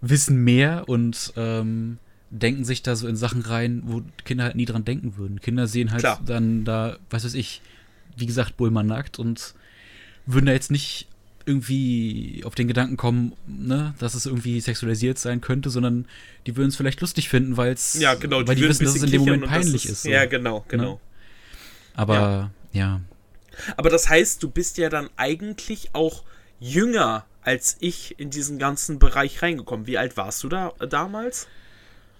wissen 0.00 0.36
mehr 0.44 0.88
und 0.88 1.32
ähm, 1.36 1.98
denken 2.30 2.64
sich 2.64 2.82
da 2.82 2.94
so 2.96 3.06
in 3.08 3.16
Sachen 3.16 3.42
rein, 3.42 3.82
wo 3.84 4.02
Kinder 4.24 4.44
halt 4.44 4.54
nie 4.56 4.64
dran 4.64 4.84
denken 4.84 5.16
würden. 5.16 5.40
Kinder 5.40 5.66
sehen 5.66 5.90
halt 5.90 6.00
Klar. 6.00 6.20
dann 6.24 6.64
da, 6.64 6.98
was 7.10 7.24
weiß 7.24 7.34
ich, 7.34 7.62
wie 8.16 8.26
gesagt, 8.26 8.56
Bulma 8.56 8.82
nackt 8.82 9.18
und 9.18 9.54
würden 10.26 10.46
da 10.46 10.52
jetzt 10.52 10.70
nicht 10.70 11.08
irgendwie 11.44 12.42
auf 12.44 12.54
den 12.54 12.68
Gedanken 12.68 12.96
kommen, 12.96 13.32
ne, 13.46 13.94
dass 13.98 14.14
es 14.14 14.26
irgendwie 14.26 14.60
sexualisiert 14.60 15.18
sein 15.18 15.40
könnte, 15.40 15.70
sondern 15.70 16.06
die 16.46 16.56
würden 16.56 16.68
es 16.68 16.76
vielleicht 16.76 17.00
lustig 17.00 17.28
finden, 17.28 17.56
weil's, 17.56 17.94
Ja, 17.94 18.14
genau. 18.14 18.46
weil 18.46 18.54
die 18.54 18.62
würden 18.62 18.70
wissen, 18.70 18.84
dass 18.84 18.94
es 18.94 19.02
in 19.02 19.10
dem 19.10 19.20
Moment 19.22 19.46
peinlich 19.46 19.82
das 19.82 19.90
ist. 19.92 20.02
so. 20.02 20.08
Ja, 20.10 20.24
genau, 20.26 20.64
genau. 20.68 21.00
Aber 21.94 22.50
ja. 22.72 23.00
Aber 23.76 23.90
das 23.90 24.08
heißt, 24.08 24.42
du 24.42 24.48
bist 24.48 24.78
ja 24.78 24.88
dann 24.88 25.10
eigentlich 25.16 25.90
auch 25.94 26.22
jünger 26.60 27.26
als 27.44 27.76
ich 27.80 28.14
in 28.20 28.30
diesen 28.30 28.58
ganzen 28.58 29.00
Bereich 29.00 29.42
reingekommen. 29.42 29.88
Wie 29.88 29.98
alt 29.98 30.16
warst 30.16 30.44
du 30.44 30.48
da 30.48 30.72
äh, 30.78 30.86
damals? 30.86 31.48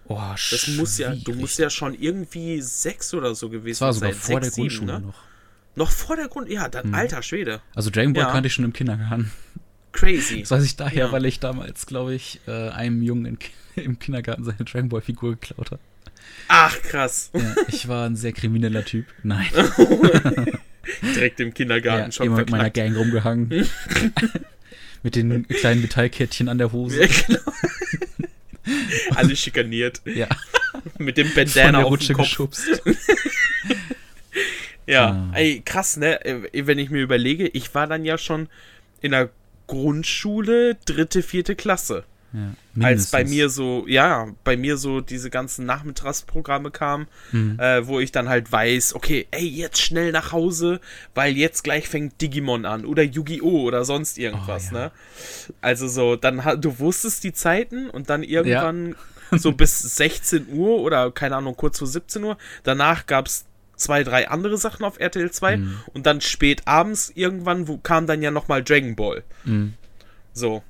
Oh, 0.09 0.19
Das 0.51 0.67
muss 0.67 0.99
ja, 0.99 1.15
du 1.15 1.33
musst 1.35 1.61
ja 1.61 1.71
schon 1.71 1.95
irgendwie 1.95 2.61
sechs 2.61 3.15
oder 3.15 3.37
so 3.37 3.49
gewesen 3.49 3.79
Das 3.79 3.81
war 3.81 3.93
sogar 3.93 4.13
sein. 4.13 4.21
vor 4.21 4.41
der 4.41 4.51
Sechs, 4.51 4.57
sieben, 4.57 4.69
Grundschule 4.69 5.01
ne? 5.01 5.07
noch. 5.07 5.15
Noch 5.75 5.91
vor 5.91 6.17
der 6.17 6.29
Grund, 6.29 6.51
ja, 6.51 6.69
dann 6.69 6.89
Mhm. 6.89 6.95
alter 6.95 7.23
Schwede. 7.23 7.61
Also 7.75 7.91
Dragon 7.91 8.13
Ball 8.13 8.25
Ja. 8.25 8.31
kannte 8.31 8.47
ich 8.49 8.53
schon 8.55 8.65
im 8.65 8.73
Kindergarten. 8.73 9.33
Crazy. 9.93 10.41
Das 10.41 10.51
weiß 10.51 10.65
ich 10.65 10.77
daher, 10.77 11.07
Ja. 11.07 11.13
weil 11.13 11.25
ich 11.27 11.41
damals, 11.41 11.87
glaube 11.87 12.15
ich, 12.15 12.41
äh, 12.47 12.69
einem 12.71 13.03
Jungen 13.03 13.27
in, 13.27 13.39
im 13.85 13.99
Kindergarten 13.99 14.45
seine 14.45 14.59
Dragon 14.65 14.89
Ball 14.89 15.01
Figur 15.01 15.33
geklaut 15.33 15.71
habe. 15.71 15.81
Ach, 16.49 16.81
krass. 16.83 17.31
Ja, 17.35 17.55
ich 17.69 17.89
war 17.89 18.07
ein 18.07 18.17
sehr 18.17 18.33
krimineller 18.33 18.85
Typ. 18.85 19.07
Nein. 19.23 19.47
Direkt 21.15 21.41
im 21.41 21.55
Kindergarten 21.55 22.07
Ja, 22.07 22.13
schon 22.13 22.27
immer 22.27 22.37
mit 22.39 22.51
meiner 22.51 22.65
verknackt. 22.65 22.95
Gang 22.95 22.97
rumgehangen. 22.97 23.49
mit 25.03 25.17
den 25.17 25.47
kleinen 25.49 25.81
Metallkettchen 25.83 26.49
an 26.49 26.59
der 26.59 26.73
Hose. 26.73 27.03
Ja, 27.03 27.09
genau. 27.27 27.41
Alle 29.17 29.35
schikaniert. 29.37 30.01
Ja, 30.05 30.29
Mit 30.99 31.17
dem 31.17 31.33
Bandana 31.35 31.83
auf 31.83 31.91
Rutsche 31.91 32.09
dem 32.09 32.17
Kopf. 32.19 32.27
geschubst. 32.29 32.67
Ja, 34.87 35.11
Ah. 35.11 35.37
ey, 35.37 35.63
krass, 35.65 35.97
ne? 35.97 36.25
Äh, 36.25 36.67
Wenn 36.67 36.79
ich 36.79 36.91
mir 36.91 37.03
überlege, 37.03 37.47
ich 37.49 37.75
war 37.75 37.87
dann 37.87 38.05
ja 38.05 38.19
schon 38.19 38.49
in 39.01 39.13
der 39.13 39.31
Grundschule, 39.67 40.77
dritte, 40.85 41.23
vierte 41.23 41.55
Klasse. 41.57 42.05
Ja, 42.35 42.87
Als 42.87 43.11
bei 43.11 43.25
mir 43.25 43.51
so, 43.51 43.85
ja, 43.87 44.29
bei 44.43 44.57
mir 44.57 44.79
so 44.79 45.03
diese 45.03 45.29
ganzen 45.29 45.67
Nachmittagsprogramme 45.67 46.71
kamen, 46.71 47.07
Mhm. 47.31 47.59
äh, 47.61 47.87
wo 47.87 48.01
ich 48.01 48.11
dann 48.11 48.31
halt 48.31 48.51
weiß, 48.51 48.95
okay, 48.95 49.27
ey, 49.33 49.47
jetzt 49.47 49.83
schnell 49.83 50.13
nach 50.13 50.33
Hause, 50.33 50.81
weil 51.15 51.37
jetzt 51.37 51.63
gleich 51.63 51.87
fängt 51.89 52.19
Digimon 52.23 52.65
an 52.65 52.87
oder 52.87 53.03
Yu-Gi-Oh! 53.03 53.65
oder 53.65 53.85
sonst 53.85 54.17
irgendwas, 54.17 54.69
Oh, 54.73 54.77
ja. 54.77 54.81
ne? 54.85 54.91
Also 55.61 55.89
so, 55.89 56.17
dann 56.17 56.41
du 56.59 56.79
wusstest 56.79 57.23
die 57.25 57.35
Zeiten 57.35 57.91
und 57.91 58.09
dann 58.09 58.23
irgendwann 58.23 58.97
so 59.33 59.53
bis 59.53 59.79
16 59.81 60.49
Uhr 60.55 60.79
oder 60.81 61.11
keine 61.11 61.37
Ahnung, 61.37 61.55
kurz 61.55 61.81
vor 61.81 61.89
17 61.89 62.25
Uhr, 62.25 62.39
danach 62.63 63.05
gab's 63.05 63.45
zwei, 63.83 64.05
drei 64.05 64.29
andere 64.29 64.57
Sachen 64.57 64.85
auf 64.85 64.99
RTL 64.99 65.31
2 65.31 65.57
mhm. 65.57 65.81
und 65.93 66.07
dann 66.07 66.21
spät 66.21 66.63
abends 66.67 67.13
irgendwann 67.15 67.69
wo, 67.69 67.79
kam 67.79 68.07
dann 68.07 68.23
ja 68.23 68.31
nochmal 68.31 68.63
Dragon 68.63 68.97
Ball. 68.97 69.25
Mhm. 69.45 69.75
So. 70.33 70.63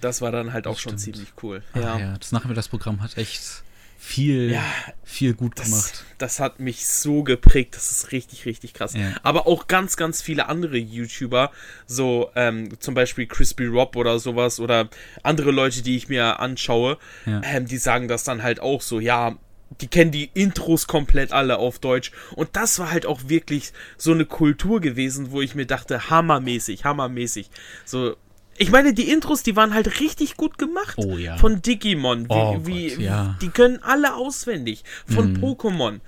Das 0.00 0.20
war 0.20 0.30
dann 0.30 0.52
halt 0.52 0.66
auch 0.66 0.78
schon 0.78 0.98
ziemlich 0.98 1.32
cool. 1.42 1.62
Ja. 1.74 1.98
ja, 1.98 2.16
das 2.16 2.32
Nachmittagsprogramm 2.32 3.02
hat 3.02 3.16
echt 3.16 3.64
viel, 3.98 4.50
ja, 4.50 4.64
viel 5.04 5.34
gut 5.34 5.58
das, 5.58 5.66
gemacht. 5.66 6.04
Das 6.16 6.40
hat 6.40 6.58
mich 6.58 6.86
so 6.86 7.22
geprägt, 7.22 7.76
das 7.76 7.90
ist 7.90 8.12
richtig, 8.12 8.46
richtig 8.46 8.72
krass. 8.72 8.94
Ja. 8.94 9.12
Aber 9.22 9.46
auch 9.46 9.66
ganz, 9.66 9.96
ganz 9.96 10.22
viele 10.22 10.48
andere 10.48 10.78
YouTuber, 10.78 11.50
so 11.86 12.30
ähm, 12.34 12.80
zum 12.80 12.94
Beispiel 12.94 13.26
Crispy 13.26 13.66
Rob 13.66 13.96
oder 13.96 14.18
sowas 14.18 14.58
oder 14.58 14.88
andere 15.22 15.50
Leute, 15.50 15.82
die 15.82 15.96
ich 15.96 16.08
mir 16.08 16.40
anschaue, 16.40 16.96
ja. 17.26 17.42
ähm, 17.44 17.66
die 17.66 17.76
sagen 17.76 18.08
das 18.08 18.24
dann 18.24 18.42
halt 18.42 18.60
auch 18.60 18.80
so, 18.80 19.00
ja, 19.00 19.36
die 19.80 19.86
kennen 19.86 20.10
die 20.10 20.30
Intros 20.34 20.86
komplett 20.86 21.32
alle 21.32 21.58
auf 21.58 21.78
Deutsch. 21.78 22.12
Und 22.34 22.50
das 22.54 22.78
war 22.78 22.90
halt 22.90 23.06
auch 23.06 23.20
wirklich 23.28 23.72
so 23.96 24.12
eine 24.12 24.24
Kultur 24.24 24.80
gewesen, 24.80 25.30
wo 25.30 25.40
ich 25.40 25.54
mir 25.54 25.66
dachte, 25.66 26.10
hammermäßig, 26.10 26.84
hammermäßig. 26.84 27.50
So, 27.84 28.16
ich 28.58 28.70
meine, 28.70 28.92
die 28.92 29.10
Intros, 29.10 29.42
die 29.42 29.56
waren 29.56 29.72
halt 29.72 30.00
richtig 30.00 30.36
gut 30.36 30.58
gemacht. 30.58 30.96
Oh 30.98 31.16
ja. 31.16 31.36
Von 31.38 31.62
Digimon. 31.62 32.28
Wie, 32.28 32.32
oh 32.32 32.60
wie, 32.64 32.88
Gott, 32.90 32.98
ja. 32.98 33.38
Die 33.40 33.48
können 33.48 33.82
alle 33.82 34.14
auswendig. 34.14 34.84
Von 35.06 35.32
mm. 35.32 35.36
Pokémon. 35.36 36.00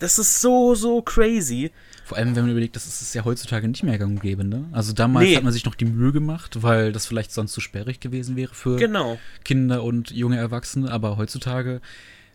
Das 0.00 0.18
ist 0.18 0.40
so, 0.40 0.74
so 0.74 1.02
crazy. 1.02 1.70
Vor 2.04 2.18
allem, 2.18 2.34
wenn 2.34 2.42
man 2.42 2.50
überlegt, 2.50 2.74
das 2.74 2.86
ist 2.86 3.00
es 3.00 3.14
ja 3.14 3.24
heutzutage 3.24 3.68
nicht 3.68 3.82
mehr 3.84 3.96
gang 3.96 4.10
und 4.10 4.22
gäbe, 4.22 4.44
ne? 4.44 4.68
Also 4.72 4.92
damals 4.92 5.26
nee. 5.26 5.36
hat 5.36 5.44
man 5.44 5.52
sich 5.52 5.64
noch 5.64 5.74
die 5.74 5.84
Mühe 5.84 6.12
gemacht, 6.12 6.62
weil 6.62 6.92
das 6.92 7.06
vielleicht 7.06 7.32
sonst 7.32 7.52
zu 7.52 7.60
sperrig 7.60 8.00
gewesen 8.00 8.36
wäre 8.36 8.54
für 8.54 8.76
genau. 8.76 9.18
Kinder 9.44 9.84
und 9.84 10.10
junge 10.10 10.36
Erwachsene. 10.36 10.90
Aber 10.90 11.16
heutzutage, 11.16 11.80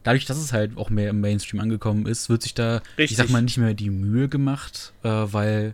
dadurch, 0.03 0.25
dass 0.25 0.37
es 0.37 0.53
halt 0.53 0.77
auch 0.77 0.89
mehr 0.89 1.09
im 1.09 1.21
Mainstream 1.21 1.59
angekommen 1.61 2.05
ist, 2.05 2.29
wird 2.29 2.41
sich 2.41 2.53
da, 2.53 2.81
Richtig. 2.97 3.11
ich 3.11 3.17
sag 3.17 3.29
mal, 3.29 3.41
nicht 3.41 3.57
mehr 3.57 3.73
die 3.73 3.89
Mühe 3.89 4.29
gemacht, 4.29 4.93
äh, 5.03 5.09
weil 5.09 5.73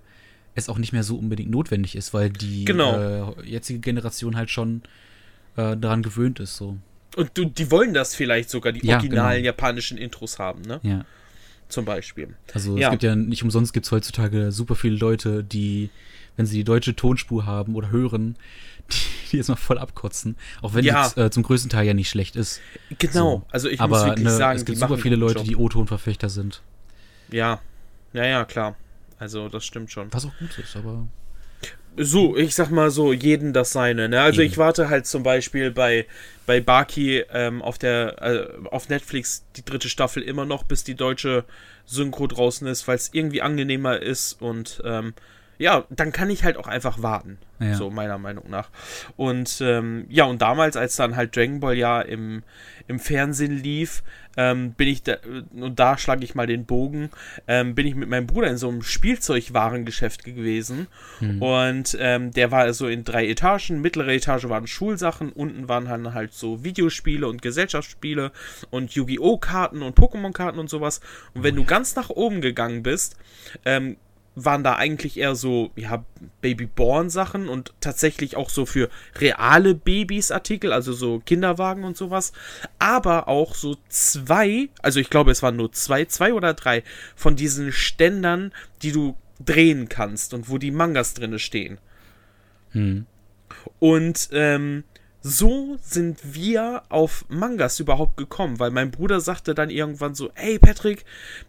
es 0.55 0.69
auch 0.69 0.77
nicht 0.77 0.93
mehr 0.93 1.03
so 1.03 1.17
unbedingt 1.17 1.51
notwendig 1.51 1.95
ist, 1.95 2.13
weil 2.13 2.29
die 2.29 2.65
genau. 2.65 3.33
äh, 3.39 3.45
jetzige 3.45 3.79
Generation 3.79 4.35
halt 4.35 4.49
schon 4.49 4.81
äh, 5.57 5.75
daran 5.75 6.01
gewöhnt 6.01 6.39
ist. 6.39 6.55
So. 6.55 6.77
Und 7.15 7.31
du, 7.33 7.45
die 7.45 7.71
wollen 7.71 7.93
das 7.93 8.15
vielleicht 8.15 8.49
sogar, 8.49 8.71
die 8.71 8.85
ja, 8.85 8.95
originalen 8.95 9.37
genau. 9.37 9.45
japanischen 9.45 9.97
Intros 9.97 10.39
haben, 10.39 10.61
ne? 10.61 10.79
Ja. 10.83 11.05
Zum 11.67 11.83
Beispiel. 11.83 12.35
Also 12.53 12.77
ja. 12.77 12.87
es 12.87 12.91
gibt 12.91 13.03
ja 13.03 13.15
nicht 13.15 13.41
umsonst 13.41 13.73
gibt 13.73 13.87
es 13.87 13.91
heutzutage 13.91 14.51
super 14.51 14.75
viele 14.75 14.97
Leute, 14.97 15.43
die, 15.43 15.89
wenn 16.37 16.45
sie 16.45 16.57
die 16.57 16.63
deutsche 16.63 16.95
Tonspur 16.95 17.47
haben 17.47 17.73
oder 17.75 17.89
hören, 17.89 18.35
die, 18.91 18.97
die 19.31 19.37
jetzt 19.37 19.49
mal 19.49 19.55
voll 19.55 19.77
abkotzen. 19.77 20.35
Auch 20.61 20.73
wenn 20.73 20.85
ja. 20.85 21.05
es 21.05 21.17
äh, 21.17 21.29
zum 21.29 21.43
größten 21.43 21.69
Teil 21.69 21.85
ja 21.85 21.93
nicht 21.93 22.09
schlecht 22.09 22.35
ist. 22.35 22.61
Genau, 22.97 23.39
so. 23.39 23.45
also 23.51 23.69
ich 23.69 23.81
Aber 23.81 23.97
muss 23.97 24.05
wirklich 24.07 24.25
ne, 24.25 24.31
sagen, 24.31 24.57
es 24.57 24.65
gibt 24.65 24.77
super 24.77 24.97
viele 24.97 25.15
Leute, 25.15 25.39
Job. 25.39 25.45
die 25.45 25.55
O-Ton-Verfechter 25.55 26.29
sind. 26.29 26.61
Ja, 27.31 27.59
ja, 28.13 28.25
ja, 28.25 28.45
klar. 28.45 28.75
Also 29.19 29.49
das 29.49 29.65
stimmt 29.65 29.91
schon. 29.91 30.11
Was 30.13 30.25
auch 30.25 30.37
gut 30.39 30.57
ist, 30.59 30.75
aber. 30.75 31.07
So, 31.97 32.35
ich 32.35 32.55
sag 32.55 32.71
mal 32.71 32.91
so, 32.91 33.13
jeden 33.13 33.53
das 33.53 33.71
seine. 33.71 34.09
Ne? 34.09 34.21
Also 34.21 34.41
Eben. 34.41 34.51
ich 34.51 34.57
warte 34.57 34.89
halt 34.89 35.07
zum 35.07 35.23
Beispiel 35.23 35.71
bei, 35.71 36.05
bei 36.45 36.59
Baki 36.59 37.23
ähm, 37.31 37.61
auf 37.61 37.77
der 37.77 38.21
äh, 38.21 38.67
auf 38.69 38.89
Netflix 38.89 39.45
die 39.55 39.63
dritte 39.63 39.87
Staffel 39.87 40.21
immer 40.21 40.45
noch, 40.45 40.63
bis 40.63 40.83
die 40.83 40.95
deutsche 40.95 41.45
Synchro 41.85 42.27
draußen 42.27 42.67
ist, 42.67 42.87
weil 42.87 42.97
es 42.97 43.11
irgendwie 43.13 43.41
angenehmer 43.41 44.01
ist 44.01 44.41
und 44.41 44.81
ähm, 44.83 45.13
ja, 45.57 45.85
dann 45.89 46.11
kann 46.11 46.29
ich 46.29 46.43
halt 46.43 46.57
auch 46.57 46.67
einfach 46.67 47.01
warten. 47.01 47.37
Ja. 47.59 47.75
So 47.75 47.89
meiner 47.89 48.17
Meinung 48.17 48.49
nach. 48.49 48.69
Und 49.15 49.61
ähm, 49.61 50.05
ja, 50.09 50.25
und 50.25 50.41
damals, 50.41 50.75
als 50.75 50.97
dann 50.97 51.15
halt 51.15 51.35
Dragon 51.35 51.61
Ball 51.61 51.77
ja 51.77 52.01
im, 52.01 52.43
im 52.87 52.99
Fernsehen 52.99 53.57
lief, 53.63 54.03
ähm, 54.37 54.73
bin 54.73 54.89
ich 54.89 55.03
da, 55.03 55.15
und 55.53 55.79
da 55.79 55.97
schlage 55.97 56.25
ich 56.25 56.35
mal 56.35 56.47
den 56.47 56.65
Bogen, 56.65 57.09
ähm, 57.47 57.73
bin 57.73 57.87
ich 57.87 57.95
mit 57.95 58.09
meinem 58.09 58.27
Bruder 58.27 58.49
in 58.49 58.57
so 58.57 58.67
einem 58.67 58.81
Spielzeugwarengeschäft 58.81 60.25
gewesen. 60.25 60.87
Mhm. 61.21 61.41
Und 61.41 61.97
ähm, 61.99 62.31
der 62.31 62.51
war 62.51 62.71
so 62.73 62.87
in 62.87 63.05
drei 63.05 63.27
Etagen. 63.27 63.79
Mittlere 63.81 64.13
Etage 64.13 64.49
waren 64.49 64.67
Schulsachen, 64.67 65.31
unten 65.31 65.69
waren 65.69 65.85
dann 65.85 66.13
halt 66.13 66.33
so 66.33 66.63
Videospiele 66.63 67.27
und 67.27 67.41
Gesellschaftsspiele 67.41 68.31
und 68.69 68.91
Yu-Gi-Oh! 68.91 69.37
Karten 69.37 69.81
und 69.81 69.97
Pokémon-Karten 69.97 70.59
und 70.59 70.69
sowas. 70.69 70.99
Und 71.33 71.43
wenn 71.43 71.55
oh, 71.55 71.61
du 71.61 71.65
ganz 71.65 71.95
nach 71.95 72.09
oben 72.09 72.41
gegangen 72.41 72.83
bist, 72.83 73.15
ähm, 73.63 73.97
waren 74.35 74.63
da 74.63 74.75
eigentlich 74.75 75.17
eher 75.17 75.35
so, 75.35 75.71
ja, 75.75 76.03
Babyborn-Sachen 76.41 77.47
und 77.47 77.73
tatsächlich 77.79 78.35
auch 78.35 78.49
so 78.49 78.65
für 78.65 78.89
reale 79.15 79.73
Babys 79.73 80.31
Artikel, 80.31 80.73
also 80.73 80.93
so 80.93 81.19
Kinderwagen 81.25 81.85
und 81.85 81.95
sowas. 81.95 82.33
Aber 82.77 83.27
auch 83.27 83.55
so 83.55 83.77
zwei, 83.87 84.69
also 84.81 84.99
ich 84.99 85.09
glaube, 85.09 85.31
es 85.31 85.41
waren 85.41 85.55
nur 85.55 85.71
zwei, 85.71 86.05
zwei 86.05 86.33
oder 86.33 86.53
drei 86.53 86.83
von 87.15 87.35
diesen 87.35 87.71
Ständern, 87.71 88.51
die 88.81 88.91
du 88.91 89.15
drehen 89.43 89.89
kannst 89.89 90.33
und 90.33 90.49
wo 90.49 90.57
die 90.57 90.71
Mangas 90.71 91.13
drinne 91.13 91.39
stehen. 91.39 91.77
Hm. 92.71 93.05
Und 93.79 94.29
ähm, 94.33 94.83
so 95.21 95.77
sind 95.81 96.19
wir 96.35 96.83
auf 96.89 97.25
Mangas 97.29 97.79
überhaupt 97.79 98.17
gekommen, 98.17 98.59
weil 98.59 98.71
mein 98.71 98.91
Bruder 98.91 99.21
sagte 99.21 99.55
dann 99.55 99.69
irgendwann 99.69 100.13
so, 100.13 100.29
hey 100.35 100.59
Patrick, 100.59 101.05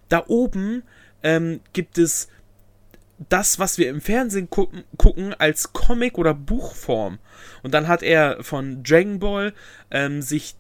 da 0.09 0.25
oben 0.27 0.83
ähm, 1.23 1.61
gibt 1.73 1.99
es 1.99 2.29
das, 3.29 3.59
was 3.59 3.79
wir 3.79 3.89
im 3.89 4.01
Fernsehen 4.01 4.51
gucken, 4.51 4.85
gucken 4.99 5.35
als 5.35 5.73
Comic- 5.73 6.19
oder 6.19 6.35
Buchform. 6.35 7.19
Und 7.63 7.73
dann 7.73 7.89
hat 7.89 8.03
er 8.03 8.43
von 8.43 8.83
Dragon 8.83 9.19
Ball 9.19 9.55
ähm, 9.91 10.23
sich 10.23 10.57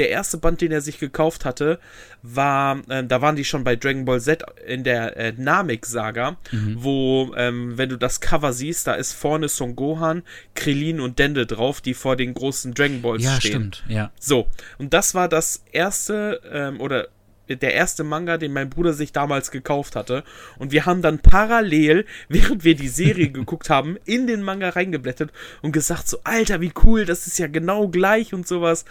der 0.00 0.08
erste 0.08 0.38
Band, 0.38 0.62
den 0.62 0.72
er 0.72 0.80
sich 0.80 0.98
gekauft 0.98 1.44
hatte, 1.44 1.78
war, 2.22 2.80
äh, 2.88 3.04
da 3.04 3.20
waren 3.20 3.36
die 3.36 3.44
schon 3.44 3.64
bei 3.64 3.76
Dragon 3.76 4.06
Ball 4.06 4.20
Z 4.20 4.42
in 4.66 4.82
der 4.82 5.14
äh, 5.18 5.34
Namek-Saga, 5.36 6.38
mhm. 6.50 6.76
wo, 6.78 7.34
ähm, 7.36 7.76
wenn 7.76 7.90
du 7.90 7.98
das 7.98 8.20
Cover 8.20 8.54
siehst, 8.54 8.86
da 8.86 8.94
ist 8.94 9.12
vorne 9.12 9.48
Son 9.48 9.76
Gohan, 9.76 10.22
Krillin 10.54 11.00
und 11.00 11.18
Dende 11.18 11.44
drauf, 11.44 11.82
die 11.82 11.92
vor 11.92 12.16
den 12.16 12.32
großen 12.32 12.72
Dragon 12.72 13.02
Balls 13.02 13.22
ja, 13.22 13.32
stehen. 13.32 13.52
Ja, 13.52 13.58
stimmt, 13.58 13.84
ja. 13.88 14.12
So, 14.18 14.48
und 14.78 14.94
das 14.94 15.14
war 15.14 15.28
das 15.28 15.64
erste, 15.70 16.40
ähm, 16.50 16.80
oder 16.80 17.08
der 17.56 17.74
erste 17.74 18.04
Manga, 18.04 18.36
den 18.36 18.52
mein 18.52 18.70
Bruder 18.70 18.92
sich 18.92 19.12
damals 19.12 19.50
gekauft 19.50 19.96
hatte. 19.96 20.24
Und 20.58 20.72
wir 20.72 20.86
haben 20.86 21.02
dann 21.02 21.18
parallel, 21.18 22.04
während 22.28 22.64
wir 22.64 22.74
die 22.74 22.88
Serie 22.88 23.28
geguckt 23.30 23.70
haben, 23.70 23.96
in 24.04 24.26
den 24.26 24.42
Manga 24.42 24.70
reingeblättert 24.70 25.32
und 25.62 25.72
gesagt 25.72 26.08
so, 26.08 26.18
Alter, 26.24 26.60
wie 26.60 26.72
cool, 26.84 27.04
das 27.04 27.26
ist 27.26 27.38
ja 27.38 27.46
genau 27.46 27.88
gleich 27.88 28.34
und 28.34 28.46
sowas. 28.46 28.84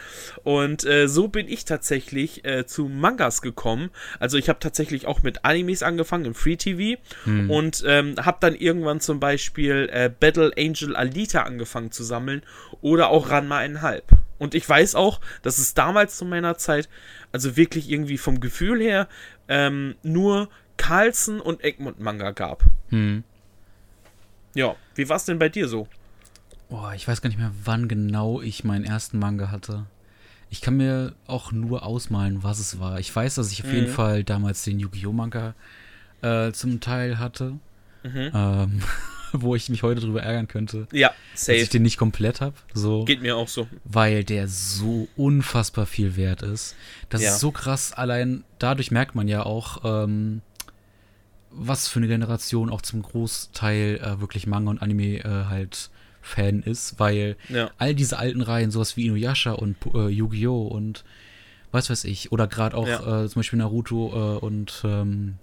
Und 0.44 0.86
äh, 0.86 1.08
so 1.08 1.28
bin 1.28 1.48
ich 1.48 1.66
tatsächlich 1.66 2.46
äh, 2.46 2.66
zu 2.66 2.86
Mangas 2.86 3.42
gekommen. 3.42 3.90
Also 4.20 4.38
ich 4.38 4.50
habe 4.50 4.60
tatsächlich 4.60 5.08
auch 5.08 5.24
mit 5.24 5.46
Animes 5.46 5.84
angefangen 5.84 6.26
im 6.26 6.36
Free 6.36 6.56
TV 6.56 7.02
hm. 7.24 7.50
und 7.50 7.84
ähm, 7.86 8.16
habe 8.20 8.38
dann 8.40 8.56
irgendwann 8.56 9.00
zum 9.00 9.20
Beispiel 9.20 9.90
äh, 9.92 10.10
Battle 10.10 10.52
Angel 10.58 10.96
Alita 10.96 11.44
angefangen 11.44 11.92
zu 11.92 12.04
sammeln 12.04 12.42
oder 12.82 13.10
auch 13.10 13.30
Ranma 13.30 13.58
einhalb. 13.58 14.19
Und 14.40 14.56
ich 14.56 14.68
weiß 14.68 14.96
auch, 14.96 15.22
dass 15.44 15.58
es 15.58 15.74
damals 15.74 16.18
zu 16.18 16.26
meiner 16.26 16.58
Zeit 16.58 16.90
also 17.32 17.56
wirklich 17.56 17.90
irgendwie 17.92 18.18
vom 18.18 18.40
Gefühl 18.40 18.82
her 18.82 19.08
ähm, 19.48 19.96
nur 20.02 20.50
Carlsen 20.78 21.42
und 21.42 21.64
Egmont 21.64 22.00
Manga 22.00 22.32
gab. 22.32 22.64
Hm. 22.90 23.24
Ja, 24.56 24.76
wie 24.96 25.08
war 25.10 25.18
es 25.18 25.26
denn 25.26 25.38
bei 25.38 25.50
dir 25.50 25.68
so? 25.68 25.88
Boah, 26.70 26.94
ich 26.94 27.08
weiß 27.08 27.22
gar 27.22 27.30
nicht 27.30 27.40
mehr, 27.40 27.52
wann 27.64 27.88
genau 27.88 28.42
ich 28.42 28.64
meinen 28.64 28.86
ersten 28.86 29.20
Manga 29.20 29.52
hatte. 29.52 29.86
Ich 30.50 30.62
kann 30.62 30.78
mir 30.78 31.14
auch 31.28 31.52
nur 31.52 31.84
ausmalen, 31.84 32.44
was 32.44 32.60
es 32.60 32.80
war. 32.80 33.00
Ich 33.00 33.16
weiß, 33.16 33.36
dass 33.36 33.52
ich 33.52 33.64
auf 33.64 33.70
mhm. 33.70 33.76
jeden 33.76 33.92
Fall 33.92 34.24
damals 34.24 34.64
den 34.64 34.80
Yu-Gi-Oh! 34.80 35.12
Manga 35.12 35.54
äh, 36.22 36.52
zum 36.52 36.80
Teil 36.80 37.20
hatte. 37.20 37.60
Mhm. 38.04 38.32
Ähm, 38.34 38.82
wo 39.34 39.56
ich 39.56 39.70
mich 39.70 39.84
heute 39.84 40.02
drüber 40.02 40.22
ärgern 40.22 40.48
könnte. 40.48 40.88
Ja, 40.92 41.12
safe. 41.34 41.58
Dass 41.58 41.64
ich 41.64 41.70
den 41.70 41.84
nicht 41.84 41.98
komplett 41.98 42.42
habe. 42.42 42.56
So, 42.74 43.06
Geht 43.06 43.22
mir 43.22 43.36
auch 43.36 43.48
so. 43.48 43.68
Weil 43.84 44.24
der 44.24 44.48
so 44.48 45.08
unfassbar 45.16 45.86
viel 45.86 46.16
wert 46.16 46.42
ist. 46.42 46.76
Das 47.10 47.22
ja. 47.22 47.30
ist 47.30 47.40
so 47.40 47.52
krass. 47.52 47.94
Allein 47.94 48.44
dadurch 48.60 48.92
merkt 48.92 49.16
man 49.16 49.28
ja 49.28 49.44
auch, 49.44 49.82
ähm, 49.84 50.42
was 51.52 51.88
für 51.88 52.00
eine 52.00 52.08
Generation 52.08 52.70
auch 52.70 52.82
zum 52.82 53.02
Großteil 53.02 54.00
äh, 54.04 54.22
wirklich 54.22 54.48
Manga 54.48 54.70
und 54.70 54.82
Anime 54.82 55.20
äh, 55.20 55.46
halt 55.50 55.90
Fan 56.22 56.62
ist, 56.62 57.00
weil 57.00 57.38
ja. 57.48 57.72
all 57.78 57.96
diese 57.96 58.20
alten 58.20 58.42
Reihen, 58.42 58.72
sowas 58.72 58.98
wie 58.98 59.06
Inuyasha 59.06 59.54
und 59.54 59.78
äh, 59.94 60.10
Yu-Gi-Oh! 60.10 60.68
und 60.68 61.04
was 61.72 61.90
weiß 61.90 62.04
ich, 62.06 62.32
oder 62.32 62.48
gerade 62.48 62.76
auch 62.76 62.88
ja. 62.88 63.24
äh, 63.24 63.30
zum 63.30 63.40
Beispiel 63.40 63.60
Naruto 63.60 64.38
äh, 64.38 64.40
und 64.40 64.82
ähm, 64.84 65.38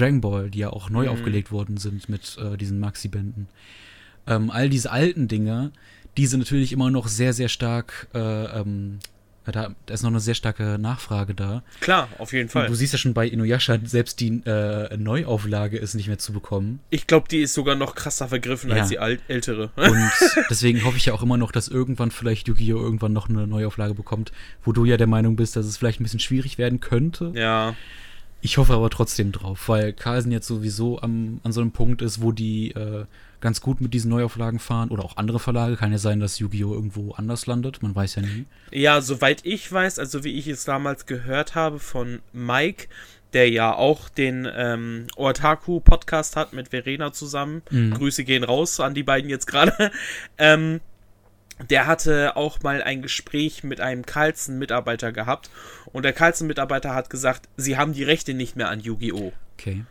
Dragon 0.00 0.20
Ball, 0.20 0.50
die 0.50 0.58
ja 0.58 0.70
auch 0.70 0.90
neu 0.90 1.04
mhm. 1.04 1.10
aufgelegt 1.10 1.52
worden 1.52 1.76
sind 1.76 2.08
mit 2.08 2.38
äh, 2.38 2.56
diesen 2.56 2.80
Maxi-Bänden. 2.80 3.48
Ähm, 4.26 4.50
all 4.50 4.68
diese 4.68 4.90
alten 4.90 5.28
Dinge, 5.28 5.72
die 6.16 6.26
sind 6.26 6.40
natürlich 6.40 6.72
immer 6.72 6.90
noch 6.90 7.08
sehr, 7.08 7.32
sehr 7.32 7.48
stark, 7.48 8.08
äh, 8.14 8.18
ähm, 8.18 8.98
da, 9.46 9.74
ist 9.88 10.02
noch 10.02 10.10
eine 10.10 10.20
sehr 10.20 10.34
starke 10.34 10.78
Nachfrage 10.78 11.34
da. 11.34 11.62
Klar, 11.80 12.08
auf 12.18 12.32
jeden 12.32 12.48
Fall. 12.48 12.64
Und 12.64 12.70
du 12.70 12.76
siehst 12.76 12.92
ja 12.92 12.98
schon 12.98 13.14
bei 13.14 13.26
Inuyasha, 13.26 13.78
selbst 13.84 14.20
die 14.20 14.42
äh, 14.44 14.96
Neuauflage 14.96 15.78
ist 15.78 15.94
nicht 15.94 16.08
mehr 16.08 16.18
zu 16.18 16.32
bekommen. 16.32 16.80
Ich 16.90 17.06
glaube, 17.06 17.26
die 17.28 17.40
ist 17.40 17.54
sogar 17.54 17.74
noch 17.74 17.94
krasser 17.94 18.28
vergriffen 18.28 18.70
ja. 18.70 18.76
als 18.76 18.88
die 18.88 18.98
alt 18.98 19.22
ältere. 19.28 19.70
Und 19.76 20.10
deswegen 20.50 20.84
hoffe 20.84 20.98
ich 20.98 21.06
ja 21.06 21.14
auch 21.14 21.22
immer 21.22 21.36
noch, 21.36 21.52
dass 21.52 21.68
irgendwann 21.68 22.10
vielleicht 22.10 22.48
Yu-Gi-Oh! 22.48 22.78
irgendwann 22.78 23.12
noch 23.12 23.28
eine 23.28 23.46
Neuauflage 23.46 23.94
bekommt, 23.94 24.30
wo 24.62 24.72
du 24.72 24.84
ja 24.84 24.96
der 24.96 25.06
Meinung 25.08 25.36
bist, 25.36 25.56
dass 25.56 25.66
es 25.66 25.76
vielleicht 25.76 26.00
ein 26.00 26.04
bisschen 26.04 26.20
schwierig 26.20 26.58
werden 26.58 26.80
könnte. 26.80 27.32
Ja. 27.34 27.74
Ich 28.42 28.58
hoffe 28.58 28.72
aber 28.72 28.90
trotzdem 28.90 29.32
drauf, 29.32 29.68
weil 29.68 29.92
Carlsen 29.92 30.32
jetzt 30.32 30.46
sowieso 30.46 31.00
am, 31.00 31.40
an 31.42 31.52
so 31.52 31.60
einem 31.60 31.72
Punkt 31.72 32.00
ist, 32.00 32.22
wo 32.22 32.32
die 32.32 32.70
äh, 32.72 33.04
ganz 33.40 33.60
gut 33.60 33.80
mit 33.80 33.92
diesen 33.92 34.10
Neuauflagen 34.10 34.58
fahren 34.58 34.90
oder 34.90 35.04
auch 35.04 35.16
andere 35.16 35.38
Verlage. 35.38 35.76
Kann 35.76 35.92
ja 35.92 35.98
sein, 35.98 36.20
dass 36.20 36.38
Yu-Gi-Oh! 36.38 36.72
irgendwo 36.72 37.12
anders 37.12 37.46
landet, 37.46 37.82
man 37.82 37.94
weiß 37.94 38.16
ja 38.16 38.22
nie. 38.22 38.46
Ja, 38.70 39.00
soweit 39.00 39.44
ich 39.44 39.70
weiß, 39.70 39.98
also 39.98 40.24
wie 40.24 40.38
ich 40.38 40.46
es 40.46 40.64
damals 40.64 41.06
gehört 41.06 41.54
habe 41.54 41.78
von 41.78 42.20
Mike, 42.32 42.88
der 43.32 43.50
ja 43.50 43.74
auch 43.74 44.08
den 44.08 44.48
ähm, 44.52 45.06
Otaku-Podcast 45.16 46.36
hat 46.36 46.52
mit 46.52 46.68
Verena 46.68 47.12
zusammen. 47.12 47.62
Mhm. 47.70 47.94
Grüße 47.94 48.24
gehen 48.24 48.44
raus 48.44 48.80
an 48.80 48.94
die 48.94 49.02
beiden 49.02 49.30
jetzt 49.30 49.46
gerade. 49.46 49.90
ähm, 50.38 50.80
der 51.68 51.86
hatte 51.86 52.36
auch 52.36 52.62
mal 52.62 52.82
ein 52.82 53.02
Gespräch 53.02 53.64
mit 53.64 53.80
einem 53.80 54.06
Carlsen-Mitarbeiter 54.06 55.12
gehabt 55.12 55.50
und 55.86 56.04
der 56.04 56.12
Carlsen-Mitarbeiter 56.12 56.94
hat 56.94 57.10
gesagt, 57.10 57.48
sie 57.56 57.76
haben 57.76 57.92
die 57.92 58.04
Rechte 58.04 58.34
nicht 58.34 58.56
mehr 58.56 58.68
an 58.68 58.80
Yu-Gi-Oh! 58.80 59.32
Okay. 59.58 59.84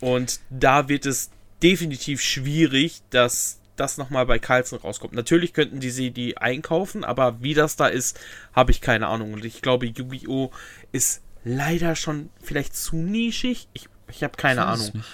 Und 0.00 0.40
da 0.50 0.88
wird 0.88 1.06
es 1.06 1.30
definitiv 1.62 2.20
schwierig, 2.20 3.02
dass 3.10 3.60
das 3.76 3.98
nochmal 3.98 4.26
bei 4.26 4.38
Carlsen 4.38 4.78
rauskommt. 4.78 5.14
Natürlich 5.14 5.52
könnten 5.52 5.80
die 5.80 5.90
sie 5.90 6.10
die 6.10 6.38
einkaufen, 6.38 7.04
aber 7.04 7.42
wie 7.42 7.54
das 7.54 7.76
da 7.76 7.86
ist, 7.86 8.18
habe 8.52 8.70
ich 8.70 8.80
keine 8.80 9.06
Ahnung. 9.06 9.34
Und 9.34 9.44
ich 9.44 9.62
glaube, 9.62 9.86
Yu-Gi-Oh! 9.86 10.50
ist 10.92 11.22
leider 11.44 11.94
schon 11.94 12.30
vielleicht 12.42 12.74
zu 12.74 12.96
nischig. 12.96 13.68
Ich, 13.72 13.88
ich 14.10 14.22
habe 14.22 14.36
keine 14.36 14.66
Ahnung. 14.66 14.90
Nicht. 14.94 15.06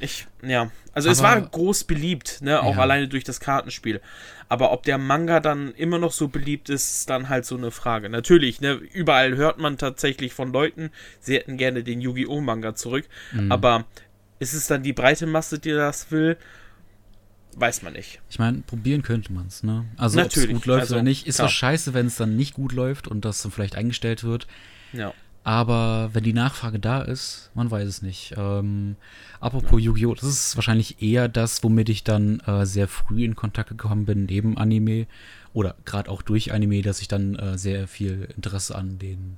Ich, 0.00 0.26
ja. 0.42 0.70
Also 0.92 1.08
aber, 1.08 1.12
es 1.12 1.22
war 1.22 1.40
groß 1.40 1.84
beliebt, 1.84 2.40
ne, 2.40 2.62
auch 2.62 2.76
ja. 2.76 2.82
alleine 2.82 3.08
durch 3.08 3.24
das 3.24 3.40
Kartenspiel. 3.40 4.00
Aber 4.48 4.72
ob 4.72 4.84
der 4.84 4.98
Manga 4.98 5.40
dann 5.40 5.72
immer 5.74 5.98
noch 5.98 6.12
so 6.12 6.28
beliebt 6.28 6.68
ist, 6.68 6.98
ist 6.98 7.10
dann 7.10 7.28
halt 7.28 7.46
so 7.46 7.56
eine 7.56 7.70
Frage. 7.70 8.08
Natürlich, 8.08 8.60
ne, 8.60 8.74
überall 8.74 9.36
hört 9.36 9.58
man 9.58 9.78
tatsächlich 9.78 10.32
von 10.32 10.52
Leuten, 10.52 10.90
sie 11.20 11.34
hätten 11.34 11.56
gerne 11.56 11.82
den 11.82 12.00
Yu-Gi-Oh! 12.00 12.40
Manga 12.40 12.74
zurück. 12.74 13.08
Mhm. 13.32 13.50
Aber 13.50 13.86
ist 14.38 14.54
es 14.54 14.66
dann 14.66 14.82
die 14.82 14.92
breite 14.92 15.26
Masse, 15.26 15.58
die 15.58 15.70
das 15.70 16.10
will? 16.10 16.36
Weiß 17.56 17.82
man 17.82 17.92
nicht. 17.92 18.20
Ich 18.30 18.38
meine, 18.38 18.58
probieren 18.58 19.02
könnte 19.02 19.32
man 19.32 19.46
es, 19.46 19.62
ne? 19.62 19.84
Also 19.96 20.20
ob 20.20 20.26
es 20.26 20.48
gut 20.48 20.66
läuft 20.66 20.82
also, 20.82 20.94
oder 20.96 21.02
nicht. 21.04 21.26
Ist 21.26 21.36
klar. 21.36 21.48
scheiße, 21.48 21.94
wenn 21.94 22.06
es 22.06 22.16
dann 22.16 22.36
nicht 22.36 22.54
gut 22.54 22.72
läuft 22.72 23.06
und 23.08 23.24
das 23.24 23.42
dann 23.42 23.52
vielleicht 23.52 23.76
eingestellt 23.76 24.24
wird. 24.24 24.46
Ja. 24.92 25.14
Aber 25.44 26.08
wenn 26.14 26.24
die 26.24 26.32
Nachfrage 26.32 26.80
da 26.80 27.02
ist, 27.02 27.50
man 27.54 27.70
weiß 27.70 27.86
es 27.86 28.02
nicht. 28.02 28.34
Ähm, 28.38 28.96
apropos. 29.40 29.80
Yu-Gi-Oh!, 29.80 30.14
das 30.14 30.24
ist 30.24 30.56
wahrscheinlich 30.56 31.02
eher 31.02 31.28
das, 31.28 31.62
womit 31.62 31.90
ich 31.90 32.02
dann 32.02 32.40
äh, 32.40 32.64
sehr 32.64 32.88
früh 32.88 33.24
in 33.24 33.36
Kontakt 33.36 33.68
gekommen 33.68 34.06
bin, 34.06 34.24
neben 34.24 34.56
Anime. 34.56 35.06
Oder 35.52 35.76
gerade 35.84 36.10
auch 36.10 36.22
durch 36.22 36.52
Anime, 36.52 36.80
dass 36.80 37.02
ich 37.02 37.08
dann 37.08 37.36
äh, 37.36 37.58
sehr 37.58 37.86
viel 37.86 38.28
Interesse 38.36 38.74
an 38.74 38.98
den, 38.98 39.36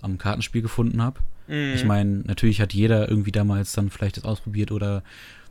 am 0.00 0.16
Kartenspiel 0.16 0.62
gefunden 0.62 1.02
habe. 1.02 1.20
Mhm. 1.52 1.74
Ich 1.74 1.84
meine, 1.84 2.10
natürlich 2.24 2.62
hat 2.62 2.72
jeder 2.72 3.08
irgendwie 3.10 3.30
damals 3.30 3.72
dann 3.72 3.90
vielleicht 3.90 4.16
das 4.16 4.24
ausprobiert 4.24 4.72
oder 4.72 5.02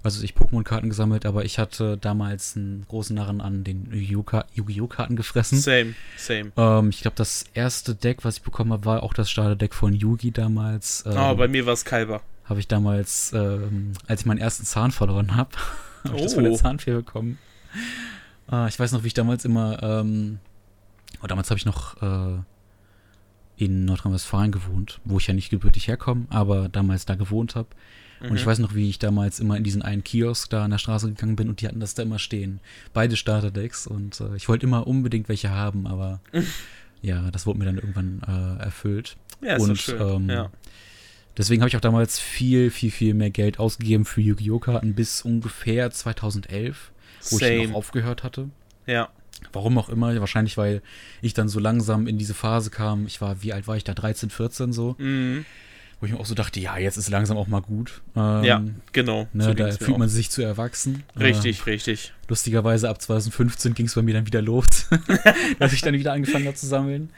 was 0.04 0.16
weiß 0.16 0.24
ich, 0.24 0.34
Pokémon-Karten 0.34 0.90
gesammelt, 0.90 1.28
aber 1.28 1.46
ich 1.46 1.60
hatte 1.60 1.96
damals 1.96 2.56
einen 2.56 2.86
großen 2.88 3.16
Narren 3.16 3.40
an 3.40 3.64
den 3.64 3.88
Yu-Gi-Oh! 3.94 4.88
Karten 4.88 5.16
gefressen. 5.16 5.60
Same, 5.60 5.94
same. 6.18 6.52
Ähm, 6.58 6.90
ich 6.90 7.02
glaube, 7.02 7.18
das 7.18 7.46
erste 7.54 7.94
Deck, 7.94 8.26
was 8.26 8.38
ich 8.38 8.42
bekommen 8.42 8.74
habe, 8.74 8.86
war 8.86 9.04
auch 9.04 9.14
das 9.14 9.30
Starterdeck 9.30 9.76
von 9.76 9.94
Yugi 9.94 10.32
damals. 10.32 11.04
Ähm, 11.06 11.14
oh, 11.16 11.36
bei 11.36 11.48
mir 11.48 11.68
war 11.68 11.74
es 11.74 11.86
Kalber. 11.86 12.22
Habe 12.46 12.60
ich 12.60 12.68
damals, 12.68 13.32
ähm, 13.34 13.94
als 14.08 14.22
ich 14.22 14.26
meinen 14.26 14.40
ersten 14.40 14.66
Zahn 14.66 14.92
verloren 14.92 15.36
habe, 15.36 15.52
habe 16.04 16.16
oh. 16.16 16.18
ich 16.18 16.24
das 16.24 16.34
von 16.34 16.46
der 16.46 16.54
oh. 16.54 16.58
Zahnfee 16.58 16.94
bekommen. 16.94 17.38
Äh, 18.52 18.70
ich 18.70 18.80
weiß 18.80 18.94
noch, 18.94 19.04
wie 19.04 19.08
ich 19.08 19.14
damals 19.14 19.46
immer, 19.46 19.84
ähm, 19.84 20.40
oh, 21.22 21.28
damals 21.28 21.52
habe 21.52 21.60
ich 21.60 21.66
noch 21.68 22.02
äh, 22.02 22.42
in 23.62 23.86
Nordrhein-Westfalen 23.86 24.52
gewohnt, 24.52 25.00
wo 25.06 25.18
ich 25.18 25.28
ja 25.28 25.34
nicht 25.34 25.52
gebürtig 25.52 25.88
herkomme, 25.88 26.26
aber 26.30 26.68
damals 26.68 27.06
da 27.06 27.16
gewohnt 27.16 27.56
habe. 27.56 27.70
Und 28.20 28.36
ich 28.36 28.44
mhm. 28.44 28.50
weiß 28.50 28.60
noch, 28.60 28.76
wie 28.76 28.90
ich 28.90 29.00
damals 29.00 29.40
immer 29.40 29.58
in 29.58 29.64
diesen 29.64 29.82
einen 29.82 30.04
Kiosk 30.04 30.50
da 30.50 30.64
an 30.64 30.72
der 30.72 30.78
Straße 30.78 31.08
gegangen 31.10 31.36
bin 31.36 31.50
und 31.50 31.62
die 31.62 31.68
hatten 31.68 31.80
das 31.80 31.96
da 31.96 32.04
immer 32.04 32.20
stehen. 32.20 32.60
Beide 32.94 33.16
Starterdecks 33.16 33.88
und 33.88 34.20
äh, 34.20 34.36
ich 34.36 34.48
wollte 34.48 34.66
immer 34.66 34.86
unbedingt 34.86 35.28
welche 35.30 35.50
haben, 35.52 35.88
aber 35.88 36.22
ja, 37.02 37.32
das 37.32 37.46
wurde 37.46 37.60
mir 37.60 37.66
dann 37.66 37.78
irgendwann 37.78 38.22
äh, 38.28 38.64
erfüllt. 38.64 39.18
Ja, 39.42 39.56
ist 39.56 39.64
und 39.64 39.76
schön. 39.78 40.02
Ähm, 40.02 40.30
ja. 40.30 40.52
deswegen 41.38 41.62
habe 41.62 41.70
ich 41.70 41.78
auch 41.78 41.82
damals 41.82 42.20
viel, 42.20 42.70
viel, 42.70 42.92
viel 42.92 43.16
mehr 43.16 43.32
Geld 43.32 43.60
ausgegeben 43.60 44.06
für 44.06 44.22
Yu-Gi-Oh! 44.22 44.60
Karten 44.60 44.94
bis 44.94 45.24
ungefähr 45.24 45.90
2011, 45.90 46.92
wo 47.30 47.38
Same. 47.38 47.56
ich 47.56 47.70
noch 47.70 47.76
aufgehört 47.76 48.24
hatte. 48.24 48.50
Ja. 48.86 49.10
Warum 49.54 49.78
auch 49.78 49.90
immer, 49.90 50.18
wahrscheinlich 50.20 50.58
weil 50.58 50.82
ich 51.22 51.34
dann 51.34 51.50
so 51.50 51.60
langsam 51.60 52.08
in 52.08 52.18
diese 52.18 52.34
Phase 52.34 52.70
kam. 52.70 53.08
Ich 53.08 53.22
war, 53.22 53.42
wie 53.42 53.54
alt 53.54 53.68
war 53.68 53.76
ich 53.76 53.84
da? 53.84 53.94
13, 53.94 54.30
14 54.30 54.74
so. 54.74 54.96
Mhm 54.98 55.46
wo 56.02 56.08
ich 56.08 56.14
mir 56.14 56.20
auch 56.20 56.26
so 56.26 56.34
dachte, 56.34 56.60
ja, 56.60 56.80
jetzt 56.80 56.98
ist 56.98 57.10
langsam 57.10 57.38
auch 57.38 57.48
mal 57.48 57.62
gut. 57.62 58.02
Ähm, 58.16 58.44
ja, 58.44 58.64
genau. 58.92 59.28
Ne, 59.34 59.44
so 59.44 59.54
da 59.54 59.72
fühlt 59.72 60.00
man 60.00 60.10
sich 60.10 60.32
zu 60.32 60.42
erwachsen. 60.42 61.04
Richtig, 61.18 61.60
äh, 61.60 61.70
richtig. 61.70 62.12
Lustigerweise 62.28 62.90
ab 62.90 63.00
2015 63.00 63.76
ging 63.76 63.86
es 63.86 63.94
bei 63.94 64.02
mir 64.02 64.16
dann 64.16 64.26
wieder 64.26 64.42
los, 64.42 64.66
dass 65.60 65.74
ich 65.74 65.82
dann 65.82 65.94
wieder 65.94 66.14
angefangen 66.14 66.48
habe 66.48 66.58
zu 66.58 66.66
sammeln. 66.66 67.12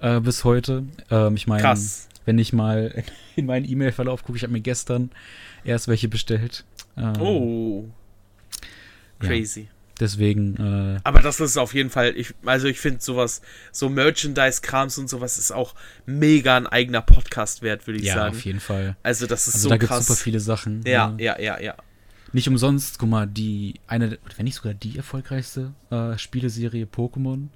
Äh, 0.00 0.20
bis 0.20 0.44
heute. 0.44 0.84
Ähm, 1.10 1.36
ich 1.36 1.46
meine, 1.46 1.78
wenn 2.26 2.38
ich 2.38 2.52
mal 2.52 3.02
in 3.36 3.46
meinen 3.46 3.66
E-Mail-Verlauf 3.66 4.22
gucke, 4.22 4.36
ich 4.36 4.42
habe 4.42 4.52
mir 4.52 4.60
gestern 4.60 5.10
erst 5.64 5.88
welche 5.88 6.08
bestellt. 6.08 6.64
Ähm, 6.98 7.18
oh. 7.18 7.84
Crazy. 9.18 9.62
Ja. 9.62 9.75
Deswegen. 9.98 10.96
Äh, 10.96 11.00
Aber 11.04 11.20
das 11.20 11.40
ist 11.40 11.56
auf 11.56 11.72
jeden 11.72 11.90
Fall, 11.90 12.12
ich, 12.16 12.34
also 12.44 12.66
ich 12.66 12.80
finde 12.80 13.00
sowas, 13.00 13.40
so 13.72 13.88
Merchandise-Krams 13.88 14.98
und 14.98 15.08
sowas 15.08 15.38
ist 15.38 15.52
auch 15.52 15.74
mega 16.04 16.56
ein 16.56 16.66
eigener 16.66 17.00
Podcast 17.00 17.62
wert, 17.62 17.86
würde 17.86 18.00
ich 18.00 18.06
ja, 18.06 18.14
sagen. 18.14 18.34
Ja, 18.34 18.38
auf 18.38 18.44
jeden 18.44 18.60
Fall. 18.60 18.96
Also 19.02 19.26
das 19.26 19.48
ist 19.48 19.54
also 19.54 19.64
so 19.64 19.70
da 19.70 19.78
krass. 19.78 19.88
Da 19.88 19.96
gibt 19.96 20.06
super 20.08 20.20
viele 20.20 20.40
Sachen. 20.40 20.82
Ja, 20.86 21.14
ja, 21.18 21.40
ja, 21.40 21.60
ja. 21.60 21.76
Nicht 22.32 22.48
umsonst, 22.48 22.98
guck 22.98 23.08
mal, 23.08 23.26
die 23.26 23.80
eine, 23.86 24.18
wenn 24.36 24.44
nicht 24.44 24.56
sogar 24.56 24.74
die 24.74 24.98
erfolgreichste 24.98 25.72
äh, 25.90 26.18
Spieleserie 26.18 26.84
Pokémon. 26.84 27.48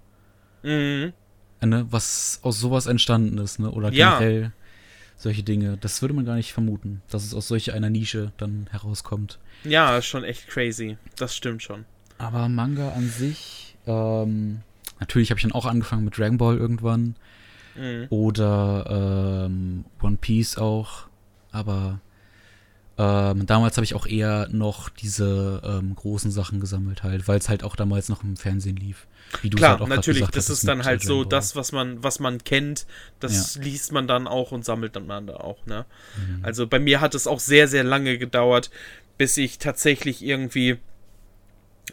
Mhm. 0.62 1.12
Äh, 1.60 1.66
ne, 1.66 1.86
was 1.90 2.40
aus 2.42 2.58
sowas 2.58 2.86
entstanden 2.86 3.36
ist, 3.36 3.58
ne? 3.58 3.70
Oder 3.70 3.90
generell 3.90 4.42
ja. 4.42 4.52
solche 5.18 5.42
Dinge. 5.42 5.76
Das 5.78 6.00
würde 6.00 6.14
man 6.14 6.24
gar 6.24 6.36
nicht 6.36 6.54
vermuten, 6.54 7.02
dass 7.10 7.24
es 7.24 7.34
aus 7.34 7.48
solch 7.48 7.74
einer 7.74 7.90
Nische 7.90 8.32
dann 8.38 8.68
herauskommt. 8.70 9.38
Ja, 9.64 10.00
schon 10.00 10.24
echt 10.24 10.48
crazy. 10.48 10.96
Das 11.16 11.36
stimmt 11.36 11.62
schon. 11.62 11.84
Aber 12.20 12.48
Manga 12.48 12.90
an 12.92 13.08
sich, 13.08 13.76
ähm, 13.86 14.60
natürlich 14.98 15.30
habe 15.30 15.38
ich 15.38 15.42
dann 15.42 15.52
auch 15.52 15.66
angefangen 15.66 16.04
mit 16.04 16.18
Dragon 16.18 16.38
Ball 16.38 16.56
irgendwann. 16.56 17.16
Mhm. 17.76 18.06
Oder 18.10 19.46
ähm, 19.46 19.84
One 20.02 20.18
Piece 20.20 20.58
auch. 20.58 21.06
Aber 21.52 22.00
ähm, 22.98 23.46
damals 23.46 23.76
habe 23.78 23.84
ich 23.84 23.94
auch 23.94 24.06
eher 24.06 24.48
noch 24.50 24.90
diese 24.90 25.62
ähm, 25.64 25.94
großen 25.94 26.30
Sachen 26.30 26.60
gesammelt, 26.60 27.02
halt, 27.02 27.28
weil 27.28 27.38
es 27.38 27.48
halt 27.48 27.64
auch 27.64 27.74
damals 27.74 28.10
noch 28.10 28.22
im 28.22 28.36
Fernsehen 28.36 28.76
lief. 28.76 29.06
Wie 29.40 29.48
du 29.48 29.56
Klar, 29.56 29.72
halt 29.72 29.80
auch 29.80 29.88
natürlich, 29.88 30.20
gesagt, 30.20 30.36
das 30.36 30.50
ist 30.50 30.68
dann 30.68 30.84
halt 30.84 31.02
so 31.02 31.24
das, 31.24 31.56
was 31.56 31.72
man, 31.72 32.02
was 32.02 32.20
man 32.20 32.44
kennt, 32.44 32.86
das 33.18 33.54
ja. 33.54 33.62
liest 33.62 33.92
man 33.92 34.06
dann 34.06 34.26
auch 34.26 34.52
und 34.52 34.66
sammelt 34.66 34.96
dann 34.96 35.06
man 35.06 35.26
da 35.26 35.36
auch, 35.36 35.64
ne? 35.64 35.86
Mhm. 36.16 36.44
Also 36.44 36.66
bei 36.66 36.78
mir 36.78 37.00
hat 37.00 37.14
es 37.14 37.26
auch 37.26 37.40
sehr, 37.40 37.68
sehr 37.68 37.84
lange 37.84 38.18
gedauert, 38.18 38.70
bis 39.16 39.36
ich 39.38 39.58
tatsächlich 39.58 40.22
irgendwie 40.22 40.78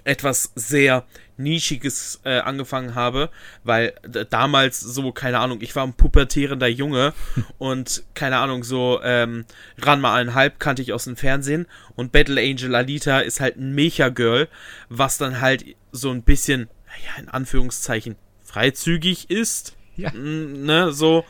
etwas 0.03 0.51
sehr 0.55 1.05
Nischiges 1.38 2.19
äh, 2.23 2.39
angefangen 2.39 2.95
habe, 2.95 3.29
weil 3.63 3.93
damals 4.29 4.79
so, 4.79 5.12
keine 5.12 5.39
Ahnung, 5.39 5.60
ich 5.62 5.75
war 5.75 5.86
ein 5.86 5.93
pubertierender 5.93 6.67
Junge 6.67 7.13
und 7.57 8.03
keine 8.15 8.38
Ahnung, 8.38 8.63
so 8.63 8.99
ähm, 9.03 9.45
Ranma 9.77 10.15
einhalb 10.15 10.60
kannte 10.60 10.81
ich 10.81 10.93
aus 10.93 11.05
dem 11.05 11.15
Fernsehen 11.15 11.67
und 11.95 12.12
Battle 12.12 12.41
Angel 12.41 12.75
Alita 12.75 13.19
ist 13.19 13.39
halt 13.39 13.57
ein 13.57 13.75
Mecha-Girl, 13.75 14.47
was 14.89 15.17
dann 15.17 15.39
halt 15.41 15.63
so 15.91 16.10
ein 16.12 16.23
bisschen, 16.23 16.69
naja, 16.88 17.21
in 17.21 17.29
Anführungszeichen, 17.29 18.15
freizügig 18.43 19.29
ist. 19.29 19.75
Ja. 19.95 20.12
Ne, 20.12 20.91
so 20.91 21.25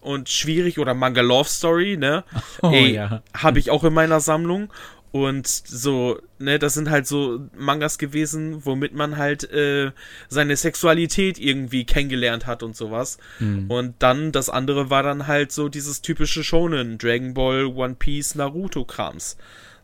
und 0.00 0.28
schwierig 0.28 0.78
oder 0.78 0.94
Manga 0.94 1.20
Love 1.20 1.48
Story, 1.48 1.96
ne? 1.96 2.24
Oh, 2.62 2.70
Ey, 2.70 2.94
ja. 2.94 3.22
habe 3.34 3.58
ich 3.58 3.70
auch 3.70 3.84
in 3.84 3.92
meiner 3.92 4.20
Sammlung 4.20 4.72
und 5.10 5.46
so, 5.46 6.20
ne, 6.38 6.58
das 6.58 6.74
sind 6.74 6.90
halt 6.90 7.06
so 7.06 7.48
Mangas 7.56 7.98
gewesen, 7.98 8.64
womit 8.66 8.94
man 8.94 9.16
halt 9.16 9.50
äh, 9.50 9.92
seine 10.28 10.56
Sexualität 10.56 11.38
irgendwie 11.38 11.84
kennengelernt 11.84 12.46
hat 12.46 12.62
und 12.62 12.76
sowas. 12.76 13.18
Mhm. 13.38 13.70
Und 13.70 13.94
dann, 14.00 14.32
das 14.32 14.50
andere 14.50 14.90
war 14.90 15.02
dann 15.02 15.26
halt 15.26 15.50
so 15.50 15.68
dieses 15.68 16.02
typische 16.02 16.44
Shonen, 16.44 16.98
Dragon 16.98 17.32
Ball, 17.32 17.64
One 17.66 17.94
Piece, 17.94 18.34
Naruto-Krams. 18.34 19.36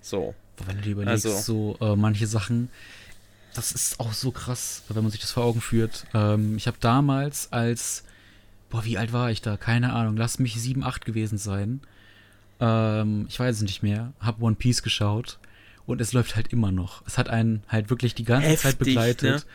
So. 0.03 0.35
Wenn 0.67 0.77
du 0.77 0.83
dir 0.83 0.93
überlegst, 0.93 1.27
also. 1.27 1.77
so 1.81 1.85
äh, 1.85 1.97
manche 1.97 2.27
Sachen, 2.27 2.69
das 3.55 3.73
ist 3.73 3.99
auch 4.01 4.13
so 4.13 4.31
krass, 4.31 4.83
wenn 4.89 5.03
man 5.03 5.11
sich 5.11 5.21
das 5.21 5.33
vor 5.33 5.45
Augen 5.45 5.61
führt. 5.63 6.07
Ähm, 6.13 6.57
ich 6.57 6.67
habe 6.67 6.77
damals 6.81 7.51
als, 7.51 8.05
boah, 8.69 8.85
wie 8.85 8.99
alt 8.99 9.13
war 9.15 9.31
ich 9.31 9.41
da? 9.41 9.57
Keine 9.57 9.95
Ahnung, 9.95 10.17
lass 10.17 10.39
mich 10.39 10.61
7, 10.61 10.85
8 10.85 11.05
gewesen 11.05 11.39
sein 11.39 11.81
ähm, 12.61 13.27
ich 13.29 13.39
weiß 13.39 13.57
es 13.57 13.63
nicht 13.63 13.83
mehr, 13.83 14.13
habe 14.21 14.43
One 14.43 14.57
Piece 14.57 14.83
geschaut 14.83 15.39
und 15.87 16.01
es 16.01 16.13
läuft 16.13 16.37
halt 16.37 16.53
immer 16.53 16.73
noch. 16.73 17.03
Es 17.07 17.19
hat 17.19 17.29
einen 17.29 17.63
halt 17.69 17.91
wirklich 17.91 18.15
die 18.15 18.25
ganze 18.25 18.49
Heftig, 18.49 18.63
Zeit 18.63 18.79
begleitet. 18.79 19.47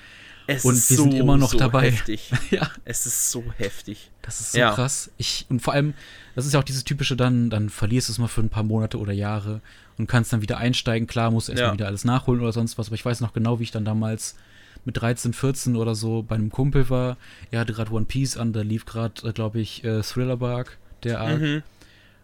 Es 0.47 0.65
Und 0.65 0.73
ist 0.75 0.89
wir 0.89 0.97
sind 0.97 1.13
immer 1.13 1.37
noch 1.37 1.51
so 1.51 1.59
dabei. 1.59 1.91
Heftig. 1.91 2.31
ja. 2.51 2.69
Es 2.83 3.05
ist 3.05 3.29
so 3.29 3.43
heftig. 3.57 4.09
Das 4.23 4.39
ist 4.39 4.53
so 4.53 4.57
Ja. 4.57 4.73
krass. 4.73 5.11
Ich, 5.17 5.45
und 5.49 5.61
vor 5.61 5.73
allem, 5.73 5.93
das 6.35 6.47
ist 6.47 6.53
ja 6.53 6.59
auch 6.59 6.63
dieses 6.63 6.83
typische 6.83 7.15
dann, 7.15 7.51
dann 7.51 7.69
verlierst 7.69 8.09
du 8.09 8.13
es 8.13 8.17
mal 8.17 8.27
für 8.27 8.41
ein 8.41 8.49
paar 8.49 8.63
Monate 8.63 8.97
oder 8.97 9.13
Jahre 9.13 9.61
und 9.99 10.07
kannst 10.07 10.33
dann 10.33 10.41
wieder 10.41 10.57
einsteigen. 10.57 11.07
Klar, 11.07 11.29
musst 11.29 11.49
du 11.49 11.51
erstmal 11.51 11.69
Ja. 11.69 11.73
wieder 11.75 11.85
alles 11.87 12.03
nachholen 12.03 12.41
oder 12.41 12.51
sonst 12.51 12.79
was, 12.79 12.87
aber 12.87 12.95
ich 12.95 13.05
weiß 13.05 13.21
noch 13.21 13.33
genau, 13.33 13.59
wie 13.59 13.63
ich 13.63 13.71
dann 13.71 13.85
damals 13.85 14.37
mit 14.85 14.99
13, 14.99 15.33
14 15.33 15.75
oder 15.75 15.93
so 15.93 16.23
bei 16.23 16.33
einem 16.35 16.49
Kumpel 16.49 16.89
war. 16.89 17.17
Er 17.51 17.59
hatte 17.59 17.73
gerade 17.73 17.91
One 17.91 18.05
Piece 18.05 18.35
an, 18.37 18.51
da 18.51 18.61
lief 18.61 18.85
gerade, 18.85 19.33
glaube 19.33 19.59
ich, 19.59 19.83
äh, 19.83 20.01
Thriller 20.01 20.37
Bark, 20.37 20.77
der 21.03 21.19
Arc. 21.21 21.41
Mhm. 21.41 21.63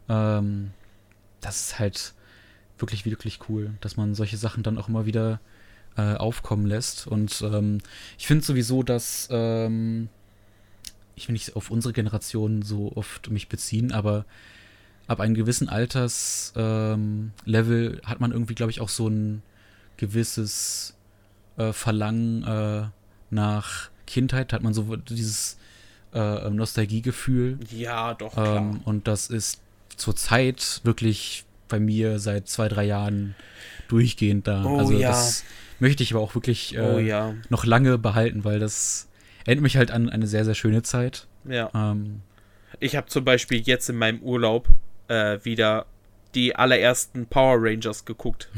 Ähm, 0.09 0.71
das 1.41 1.61
ist 1.61 1.79
halt 1.79 2.13
wirklich, 2.77 3.05
wirklich 3.05 3.39
cool, 3.49 3.73
dass 3.81 3.97
man 3.97 4.15
solche 4.15 4.37
Sachen 4.37 4.63
dann 4.63 4.77
auch 4.77 4.89
immer 4.89 5.05
wieder 5.05 5.39
äh, 5.97 6.15
aufkommen 6.15 6.65
lässt. 6.65 7.07
Und 7.07 7.41
ähm, 7.41 7.79
ich 8.17 8.27
finde 8.27 8.43
sowieso, 8.43 8.83
dass 8.83 9.27
ähm, 9.31 10.09
ich 11.15 11.27
will 11.27 11.33
nicht 11.33 11.55
auf 11.55 11.71
unsere 11.71 11.93
Generation 11.93 12.61
so 12.61 12.91
oft 12.95 13.29
mich 13.29 13.47
beziehen, 13.47 13.91
aber 13.91 14.25
ab 15.07 15.19
einem 15.19 15.35
gewissen 15.35 15.69
Alterslevel 15.69 17.33
ähm, 17.45 18.01
hat 18.03 18.19
man 18.19 18.31
irgendwie, 18.31 18.55
glaube 18.55 18.71
ich, 18.71 18.81
auch 18.81 18.89
so 18.89 19.07
ein 19.07 19.41
gewisses 19.97 20.95
äh, 21.57 21.71
Verlangen 21.71 22.43
äh, 22.43 22.87
nach 23.29 23.89
Kindheit, 24.07 24.51
hat 24.53 24.63
man 24.63 24.73
so 24.73 24.95
dieses 24.95 25.57
äh, 26.13 26.49
Nostalgiegefühl. 26.49 27.59
Ja, 27.71 28.13
doch, 28.13 28.33
klar. 28.33 28.57
Ähm, 28.57 28.81
und 28.83 29.07
das 29.07 29.27
ist 29.27 29.61
zurzeit 29.97 30.81
wirklich 30.83 31.45
bei 31.67 31.79
mir 31.79 32.19
seit 32.19 32.47
zwei, 32.47 32.67
drei 32.67 32.85
Jahren 32.85 33.35
durchgehend 33.87 34.47
da. 34.47 34.63
Oh 34.65 34.77
also 34.77 34.93
ja. 34.93 35.09
das 35.09 35.43
möchte 35.79 36.03
ich 36.03 36.13
aber 36.13 36.21
auch 36.21 36.35
wirklich 36.35 36.75
äh, 36.75 36.79
oh 36.79 36.99
ja. 36.99 37.33
noch 37.49 37.65
lange 37.65 37.97
behalten, 37.97 38.43
weil 38.43 38.59
das 38.59 39.09
erinnert 39.45 39.63
mich 39.63 39.77
halt 39.77 39.91
an 39.91 40.09
eine 40.09 40.27
sehr, 40.27 40.45
sehr 40.45 40.55
schöne 40.55 40.83
Zeit. 40.83 41.27
Ja. 41.47 41.69
Ähm, 41.73 42.21
Ich 42.79 42.95
habe 42.95 43.07
zum 43.07 43.25
Beispiel 43.25 43.59
jetzt 43.59 43.89
in 43.89 43.97
meinem 43.97 44.21
Urlaub 44.21 44.67
äh, 45.07 45.39
wieder 45.43 45.85
die 46.33 46.55
allerersten 46.55 47.27
Power 47.27 47.57
Rangers 47.59 48.05
geguckt. 48.05 48.49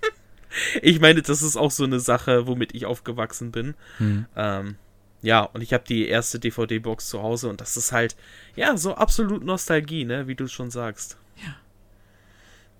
ich 0.82 1.00
meine, 1.00 1.22
das 1.22 1.42
ist 1.42 1.56
auch 1.56 1.70
so 1.70 1.84
eine 1.84 2.00
Sache, 2.00 2.46
womit 2.46 2.74
ich 2.74 2.86
aufgewachsen 2.86 3.50
bin. 3.50 3.74
hm. 3.98 4.26
Ähm, 4.36 4.76
ja, 5.22 5.42
und 5.42 5.60
ich 5.60 5.72
habe 5.72 5.84
die 5.86 6.08
erste 6.08 6.38
DVD-Box 6.38 7.08
zu 7.08 7.22
Hause 7.22 7.48
und 7.48 7.60
das 7.60 7.76
ist 7.76 7.92
halt, 7.92 8.16
ja, 8.56 8.76
so 8.76 8.94
absolut 8.94 9.44
Nostalgie, 9.44 10.04
ne, 10.04 10.26
wie 10.26 10.34
du 10.34 10.48
schon 10.48 10.70
sagst. 10.70 11.16
Ja. 11.36 11.56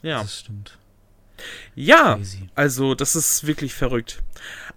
Ja. 0.03 0.22
Das 0.22 0.40
stimmt. 0.40 0.79
Ja, 1.74 2.16
Crazy. 2.16 2.48
also 2.55 2.94
das 2.94 3.16
ist 3.16 3.46
wirklich 3.46 3.74
verrückt. 3.74 4.22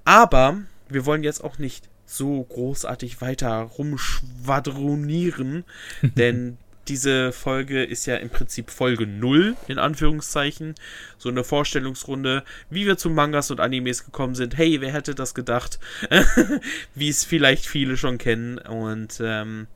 Aber 0.05 0.61
wir 0.89 1.05
wollen 1.05 1.23
jetzt 1.23 1.43
auch 1.43 1.57
nicht 1.57 1.89
so 2.05 2.43
großartig 2.43 3.21
weiter 3.21 3.61
rumschwadronieren, 3.61 5.63
denn 6.01 6.57
diese 6.87 7.31
Folge 7.31 7.83
ist 7.83 8.05
ja 8.05 8.17
im 8.17 8.29
Prinzip 8.29 8.69
Folge 8.69 9.07
0, 9.07 9.55
in 9.67 9.79
Anführungszeichen. 9.79 10.75
So 11.17 11.29
eine 11.29 11.43
Vorstellungsrunde, 11.43 12.43
wie 12.69 12.85
wir 12.85 12.97
zu 12.97 13.09
Mangas 13.09 13.51
und 13.51 13.59
Animes 13.59 14.05
gekommen 14.05 14.35
sind. 14.35 14.57
Hey, 14.57 14.81
wer 14.81 14.91
hätte 14.91 15.15
das 15.15 15.33
gedacht? 15.33 15.79
wie 16.95 17.09
es 17.09 17.23
vielleicht 17.23 17.65
viele 17.65 17.97
schon 17.97 18.17
kennen. 18.17 18.57
Und 18.57 19.21
ähm, 19.23 19.67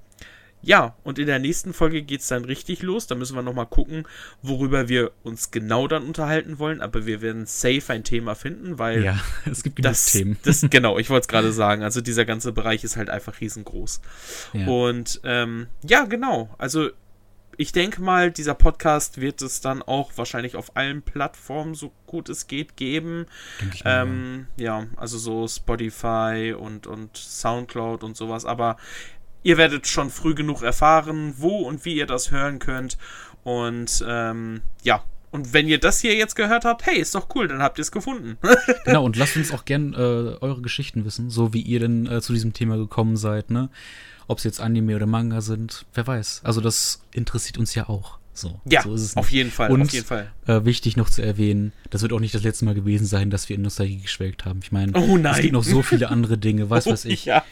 ja, 0.67 0.97
und 1.06 1.17
in 1.17 1.27
der 1.27 1.39
nächsten 1.39 1.71
Folge 1.73 2.01
geht 2.01 2.19
es 2.19 2.27
dann 2.27 2.43
richtig 2.43 2.82
los. 2.82 3.08
Da 3.08 3.15
müssen 3.15 3.36
wir 3.38 3.41
nochmal 3.41 3.67
gucken, 3.67 4.06
worüber 4.41 4.89
wir 4.89 5.13
uns 5.23 5.49
genau 5.49 5.88
dann 5.88 6.03
unterhalten 6.03 6.60
wollen. 6.60 6.82
Aber 6.82 7.06
wir 7.06 7.21
werden 7.21 7.45
safe 7.45 7.93
ein 7.93 8.03
Thema 8.03 8.36
finden, 8.36 8.77
weil 8.77 9.01
Ja, 9.01 9.17
es 9.49 9.63
gibt 9.63 9.77
genug 9.77 9.91
das, 9.91 10.08
Themen. 10.08 10.38
das 10.43 10.62
genau, 10.69 10.99
ich 10.99 11.10
wollte 11.10 11.21
es 11.21 11.27
gerade 11.30 11.53
sagen. 11.53 11.84
Also 11.84 12.01
dieser 12.01 12.25
ganze 12.25 12.51
Bereich 12.51 12.84
ist 12.84 12.97
halt 12.97 13.10
einfach 13.10 13.39
riesengroß. 13.39 14.01
Ja. 14.51 14.67
Und 14.67 15.21
ähm, 15.23 15.67
ja, 15.84 16.03
genau. 16.03 16.53
Also 16.58 16.89
ich 17.56 17.71
denke 17.71 18.01
mal, 18.01 18.30
dieser 18.30 18.53
Podcast 18.53 19.19
wird 19.21 19.41
es 19.41 19.62
dann 19.62 19.82
auch 19.82 20.12
wahrscheinlich 20.17 20.58
auf 20.58 20.75
allen 20.75 21.01
Plattformen, 21.01 21.75
so 21.75 21.91
gut 22.06 22.30
es 22.30 22.47
geht, 22.47 22.75
geben. 22.77 23.25
Ähm, 23.84 24.47
ja, 24.58 24.86
also 24.95 25.17
so 25.17 25.47
Spotify 25.47 26.53
und, 26.58 26.86
und 26.88 27.17
Soundcloud 27.17 28.03
und 28.03 28.15
sowas. 28.15 28.45
Aber 28.45 28.77
ihr 29.47 29.57
werdet 29.57 29.88
schon 29.88 30.10
früh 30.10 30.36
genug 30.36 30.62
erfahren, 30.62 31.33
wo 31.38 31.60
und 31.60 31.86
wie 31.86 31.95
ihr 31.95 32.05
das 32.05 32.31
hören 32.31 32.60
könnt. 32.60 32.97
Und 33.43 34.03
ähm, 34.05 34.62
ja. 34.83 35.03
Und 35.31 35.53
wenn 35.53 35.67
ihr 35.67 35.79
das 35.79 35.99
hier 36.01 36.15
jetzt 36.15 36.36
gehört 36.36 36.65
habt, 36.65 36.86
hey, 36.86 36.97
ist 36.99 37.13
doch 37.15 37.27
cool, 37.36 37.47
dann 37.47 37.62
habt 37.62 37.77
ihr 37.79 37.81
es 37.81 37.91
gefunden. 37.91 38.38
Genau, 38.86 39.03
und 39.05 39.15
lasst 39.17 39.36
uns 39.38 39.51
auch 39.53 39.63
gern 39.65 39.93
äh, 39.93 39.97
eure 39.97 40.62
Geschichten 40.62 41.05
wissen, 41.05 41.29
so 41.29 41.53
wie 41.53 41.62
ihr 41.62 41.79
denn 41.79 42.07
äh, 42.07 42.21
zu 42.21 42.33
diesem 42.33 42.53
Thema 42.53 42.77
gekommen 42.77 43.15
seid, 43.17 43.49
ne? 43.49 43.69
Ob 44.27 44.38
es 44.39 44.43
jetzt 44.43 44.60
Anime 44.62 44.95
oder 44.95 45.05
Manga 45.05 45.39
sind, 45.41 45.86
wer 45.93 46.05
weiß. 46.07 46.41
Also 46.43 46.60
das 46.62 47.01
interessiert 47.13 47.57
uns 47.57 47.73
ja 47.75 47.88
auch. 47.89 48.17
So, 48.33 48.60
ja, 48.65 48.81
so 48.83 48.93
ist 48.93 49.01
es 49.01 49.17
auf 49.17 49.31
jeden 49.31 49.49
Fall, 49.51 49.71
Und- 49.71 49.81
auf 49.81 49.91
jeden 49.91 50.05
Fall. 50.05 50.31
Äh, 50.45 50.63
wichtig 50.63 50.95
noch 50.97 51.10
zu 51.10 51.21
erwähnen, 51.23 51.71
das 51.89 52.01
wird 52.03 52.13
auch 52.13 52.19
nicht 52.19 52.36
das 52.36 52.43
letzte 52.43 52.65
Mal 52.65 52.75
gewesen 52.75 53.05
sein, 53.07 53.29
dass 53.29 53.49
wir 53.49 53.55
in 53.55 53.63
Nostalgie 53.63 53.97
geschwelgt 53.97 54.45
haben. 54.45 54.60
Ich 54.62 54.71
meine, 54.71 54.91
Oh 54.95 55.17
es 55.17 55.38
gibt 55.39 55.53
noch 55.53 55.63
so 55.63 55.81
viele 55.81 56.10
andere 56.10 56.38
Dinge, 56.38 56.69
was 56.69 56.86
Oh, 56.88 56.91
weiß 56.91 57.05
ich. 57.05 57.25
Ja. 57.25 57.43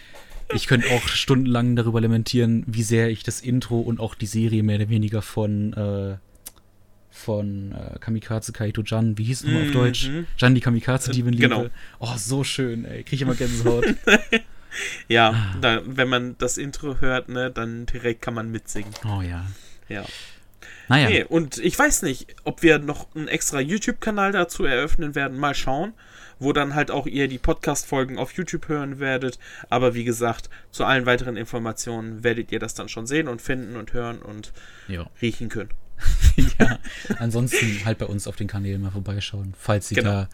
Ich 0.53 0.67
könnte 0.67 0.89
auch 0.91 1.07
stundenlang 1.07 1.75
darüber 1.75 1.99
lamentieren, 2.01 2.63
wie 2.67 2.83
sehr 2.83 3.09
ich 3.09 3.23
das 3.23 3.41
Intro 3.41 3.79
und 3.79 3.99
auch 3.99 4.15
die 4.15 4.25
Serie 4.27 4.61
mehr 4.63 4.77
oder 4.77 4.89
weniger 4.89 5.21
von 5.21 5.73
äh, 5.73 6.17
von 7.09 7.71
äh, 7.71 7.97
Kamikaze 7.99 8.51
Kaito 8.51 8.81
Jan, 8.83 9.17
wie 9.17 9.23
hieß 9.23 9.39
es 9.39 9.45
nochmal 9.45 9.61
auf 9.63 9.67
Mhm. 9.69 9.73
Deutsch? 9.73 10.09
Jan 10.37 10.53
die 10.53 10.61
Kamikaze 10.61 11.11
Diebin 11.11 11.33
liebe. 11.33 11.47
genau. 11.49 11.67
Oh, 11.99 12.13
so 12.17 12.43
schön, 12.43 12.83
ey. 12.85 13.03
Krieg 13.03 13.13
ich 13.13 13.21
immer 13.21 13.35
Gänsehaut. 13.35 13.85
Ja, 15.07 15.29
Ah. 15.31 15.57
da, 15.61 15.81
wenn 15.85 16.09
man 16.09 16.35
das 16.37 16.57
Intro 16.57 16.99
hört, 16.99 17.29
ne, 17.29 17.49
dann 17.49 17.85
direkt 17.85 18.21
kann 18.21 18.33
man 18.33 18.51
mitsingen. 18.51 18.91
oh 19.05 19.21
ja. 19.21 19.45
Ja. 19.87 20.03
Naja, 20.87 21.09
Nee, 21.09 21.23
und 21.23 21.57
ich 21.57 21.77
weiß 21.77 22.01
nicht, 22.03 22.35
ob 22.43 22.61
wir 22.63 22.79
noch 22.79 23.13
einen 23.15 23.27
extra 23.27 23.59
YouTube-Kanal 23.59 24.31
dazu 24.31 24.65
eröffnen 24.65 25.15
werden. 25.15 25.37
Mal 25.39 25.55
schauen, 25.55 25.93
wo 26.39 26.53
dann 26.53 26.75
halt 26.75 26.91
auch 26.91 27.07
ihr 27.07 27.27
die 27.27 27.37
Podcast-Folgen 27.37 28.17
auf 28.17 28.33
YouTube 28.33 28.67
hören 28.67 28.99
werdet. 28.99 29.39
Aber 29.69 29.93
wie 29.95 30.03
gesagt, 30.03 30.49
zu 30.71 30.83
allen 30.85 31.05
weiteren 31.05 31.37
Informationen 31.37 32.23
werdet 32.23 32.51
ihr 32.51 32.59
das 32.59 32.73
dann 32.73 32.89
schon 32.89 33.07
sehen 33.07 33.27
und 33.27 33.41
finden 33.41 33.75
und 33.77 33.93
hören 33.93 34.19
und 34.19 34.53
ja. 34.87 35.09
riechen 35.21 35.49
können. 35.49 35.69
ja. 36.59 36.79
Ansonsten 37.19 37.85
halt 37.85 37.97
bei 37.97 38.05
uns 38.05 38.27
auf 38.27 38.35
den 38.35 38.47
Kanälen 38.47 38.81
mal 38.81 38.91
vorbeischauen, 38.91 39.53
falls 39.57 39.91
ihr 39.91 39.95
Genau. 39.97 40.09
da 40.11 40.29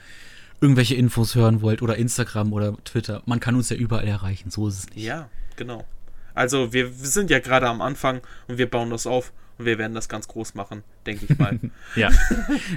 irgendwelche 0.60 0.96
Infos 0.96 1.36
hören 1.36 1.62
wollt 1.62 1.82
oder 1.82 1.96
Instagram 1.98 2.54
oder 2.54 2.76
Twitter. 2.84 3.22
Man 3.26 3.40
kann 3.40 3.56
uns 3.56 3.70
ja 3.70 3.76
überall 3.76 4.08
erreichen, 4.08 4.52
so 4.52 4.68
ist 4.68 4.78
es 4.80 4.90
nicht. 4.90 5.04
Ja, 5.06 5.30
genau. 5.56 5.86
Also 6.34 6.72
wir, 6.74 7.00
wir 7.00 7.08
sind 7.08 7.30
ja 7.30 7.40
gerade 7.40 7.68
am 7.68 7.82
Anfang 7.82 8.22
und 8.48 8.58
wir 8.58 8.70
bauen 8.70 8.90
das 8.90 9.06
auf 9.08 9.34
wir 9.66 9.78
werden 9.78 9.94
das 9.94 10.10
ganz 10.10 10.28
groß 10.28 10.54
machen, 10.56 10.84
denke 11.06 11.26
ich 11.30 11.38
mal. 11.38 11.60
Ja. 11.96 12.10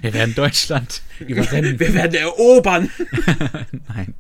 Wir 0.02 0.12
werden 0.14 0.34
Deutschland 0.34 1.02
überrennen. 1.20 1.78
wir 1.78 1.94
werden 1.94 2.14
erobern. 2.14 2.90
Nein. 3.88 4.14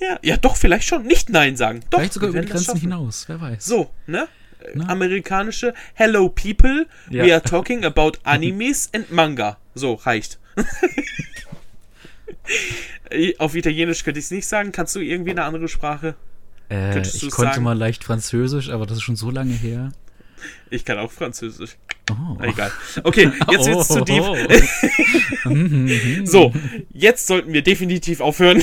Ja, 0.00 0.18
ja, 0.22 0.36
doch, 0.36 0.56
vielleicht 0.56 0.88
schon. 0.88 1.04
Nicht 1.06 1.28
Nein 1.30 1.56
sagen. 1.56 1.80
Doch, 1.90 1.98
Vielleicht 1.98 2.14
sogar 2.14 2.32
wir 2.32 2.40
über 2.40 2.46
die 2.46 2.52
Grenzen 2.52 2.76
hinaus, 2.80 3.24
wer 3.28 3.40
weiß. 3.40 3.64
So, 3.64 3.90
ne? 4.06 4.26
Na? 4.74 4.88
Amerikanische 4.88 5.74
Hello 5.94 6.28
People, 6.28 6.86
Ja. 7.10 7.24
we 7.24 7.32
are 7.32 7.42
talking 7.42 7.84
about 7.84 8.12
animes 8.22 8.88
and 8.94 9.10
manga. 9.10 9.58
So, 9.74 9.94
reicht. 9.94 10.38
Auf 13.38 13.54
Italienisch 13.54 14.04
könnte 14.04 14.20
ich 14.20 14.26
es 14.26 14.30
nicht 14.30 14.46
sagen. 14.46 14.72
Kannst 14.72 14.94
du 14.96 15.00
irgendwie 15.00 15.32
eine 15.32 15.44
andere 15.44 15.68
Sprache? 15.68 16.14
Äh, 16.70 17.00
ich 17.02 17.20
konnte 17.30 17.52
sagen? 17.52 17.62
mal 17.64 17.76
leicht 17.76 18.04
Französisch, 18.04 18.70
aber 18.70 18.86
das 18.86 18.98
ist 18.98 19.02
schon 19.02 19.16
so 19.16 19.30
lange 19.30 19.52
her. 19.52 19.92
Ich 20.70 20.84
kann 20.84 20.98
auch 20.98 21.10
Französisch. 21.12 21.76
Oh. 22.10 22.36
Na, 22.38 22.46
egal. 22.46 22.70
Okay, 23.04 23.30
jetzt 23.50 23.66
wird's 23.66 23.88
zu 23.88 24.00
deep. 24.02 24.24
deep. 24.48 26.26
So, 26.26 26.52
jetzt 26.92 27.26
sollten 27.26 27.52
wir 27.52 27.62
definitiv 27.62 28.20
aufhören. 28.20 28.62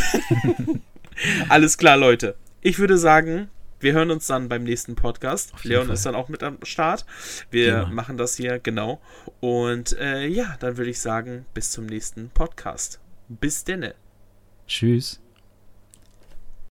Alles 1.49 1.77
klar, 1.77 1.97
Leute. 1.97 2.35
Ich 2.61 2.79
würde 2.79 2.97
sagen, 2.97 3.49
wir 3.79 3.93
hören 3.93 4.11
uns 4.11 4.27
dann 4.27 4.49
beim 4.49 4.63
nächsten 4.63 4.95
Podcast. 4.95 5.53
Leon 5.63 5.85
Fall. 5.87 5.93
ist 5.95 6.05
dann 6.05 6.15
auch 6.15 6.29
mit 6.29 6.43
am 6.43 6.57
Start. 6.63 7.05
Wir 7.51 7.73
Genau. 7.81 7.87
machen 7.89 8.17
das 8.17 8.35
hier, 8.35 8.59
genau. 8.59 8.99
Und 9.39 9.97
äh, 9.99 10.27
ja, 10.27 10.55
dann 10.59 10.77
würde 10.77 10.89
ich 10.91 10.99
sagen, 10.99 11.45
bis 11.53 11.71
zum 11.71 11.85
nächsten 11.85 12.29
Podcast. 12.29 12.99
Bis 13.29 13.63
denne. 13.63 13.95
Tschüss. 14.67 15.21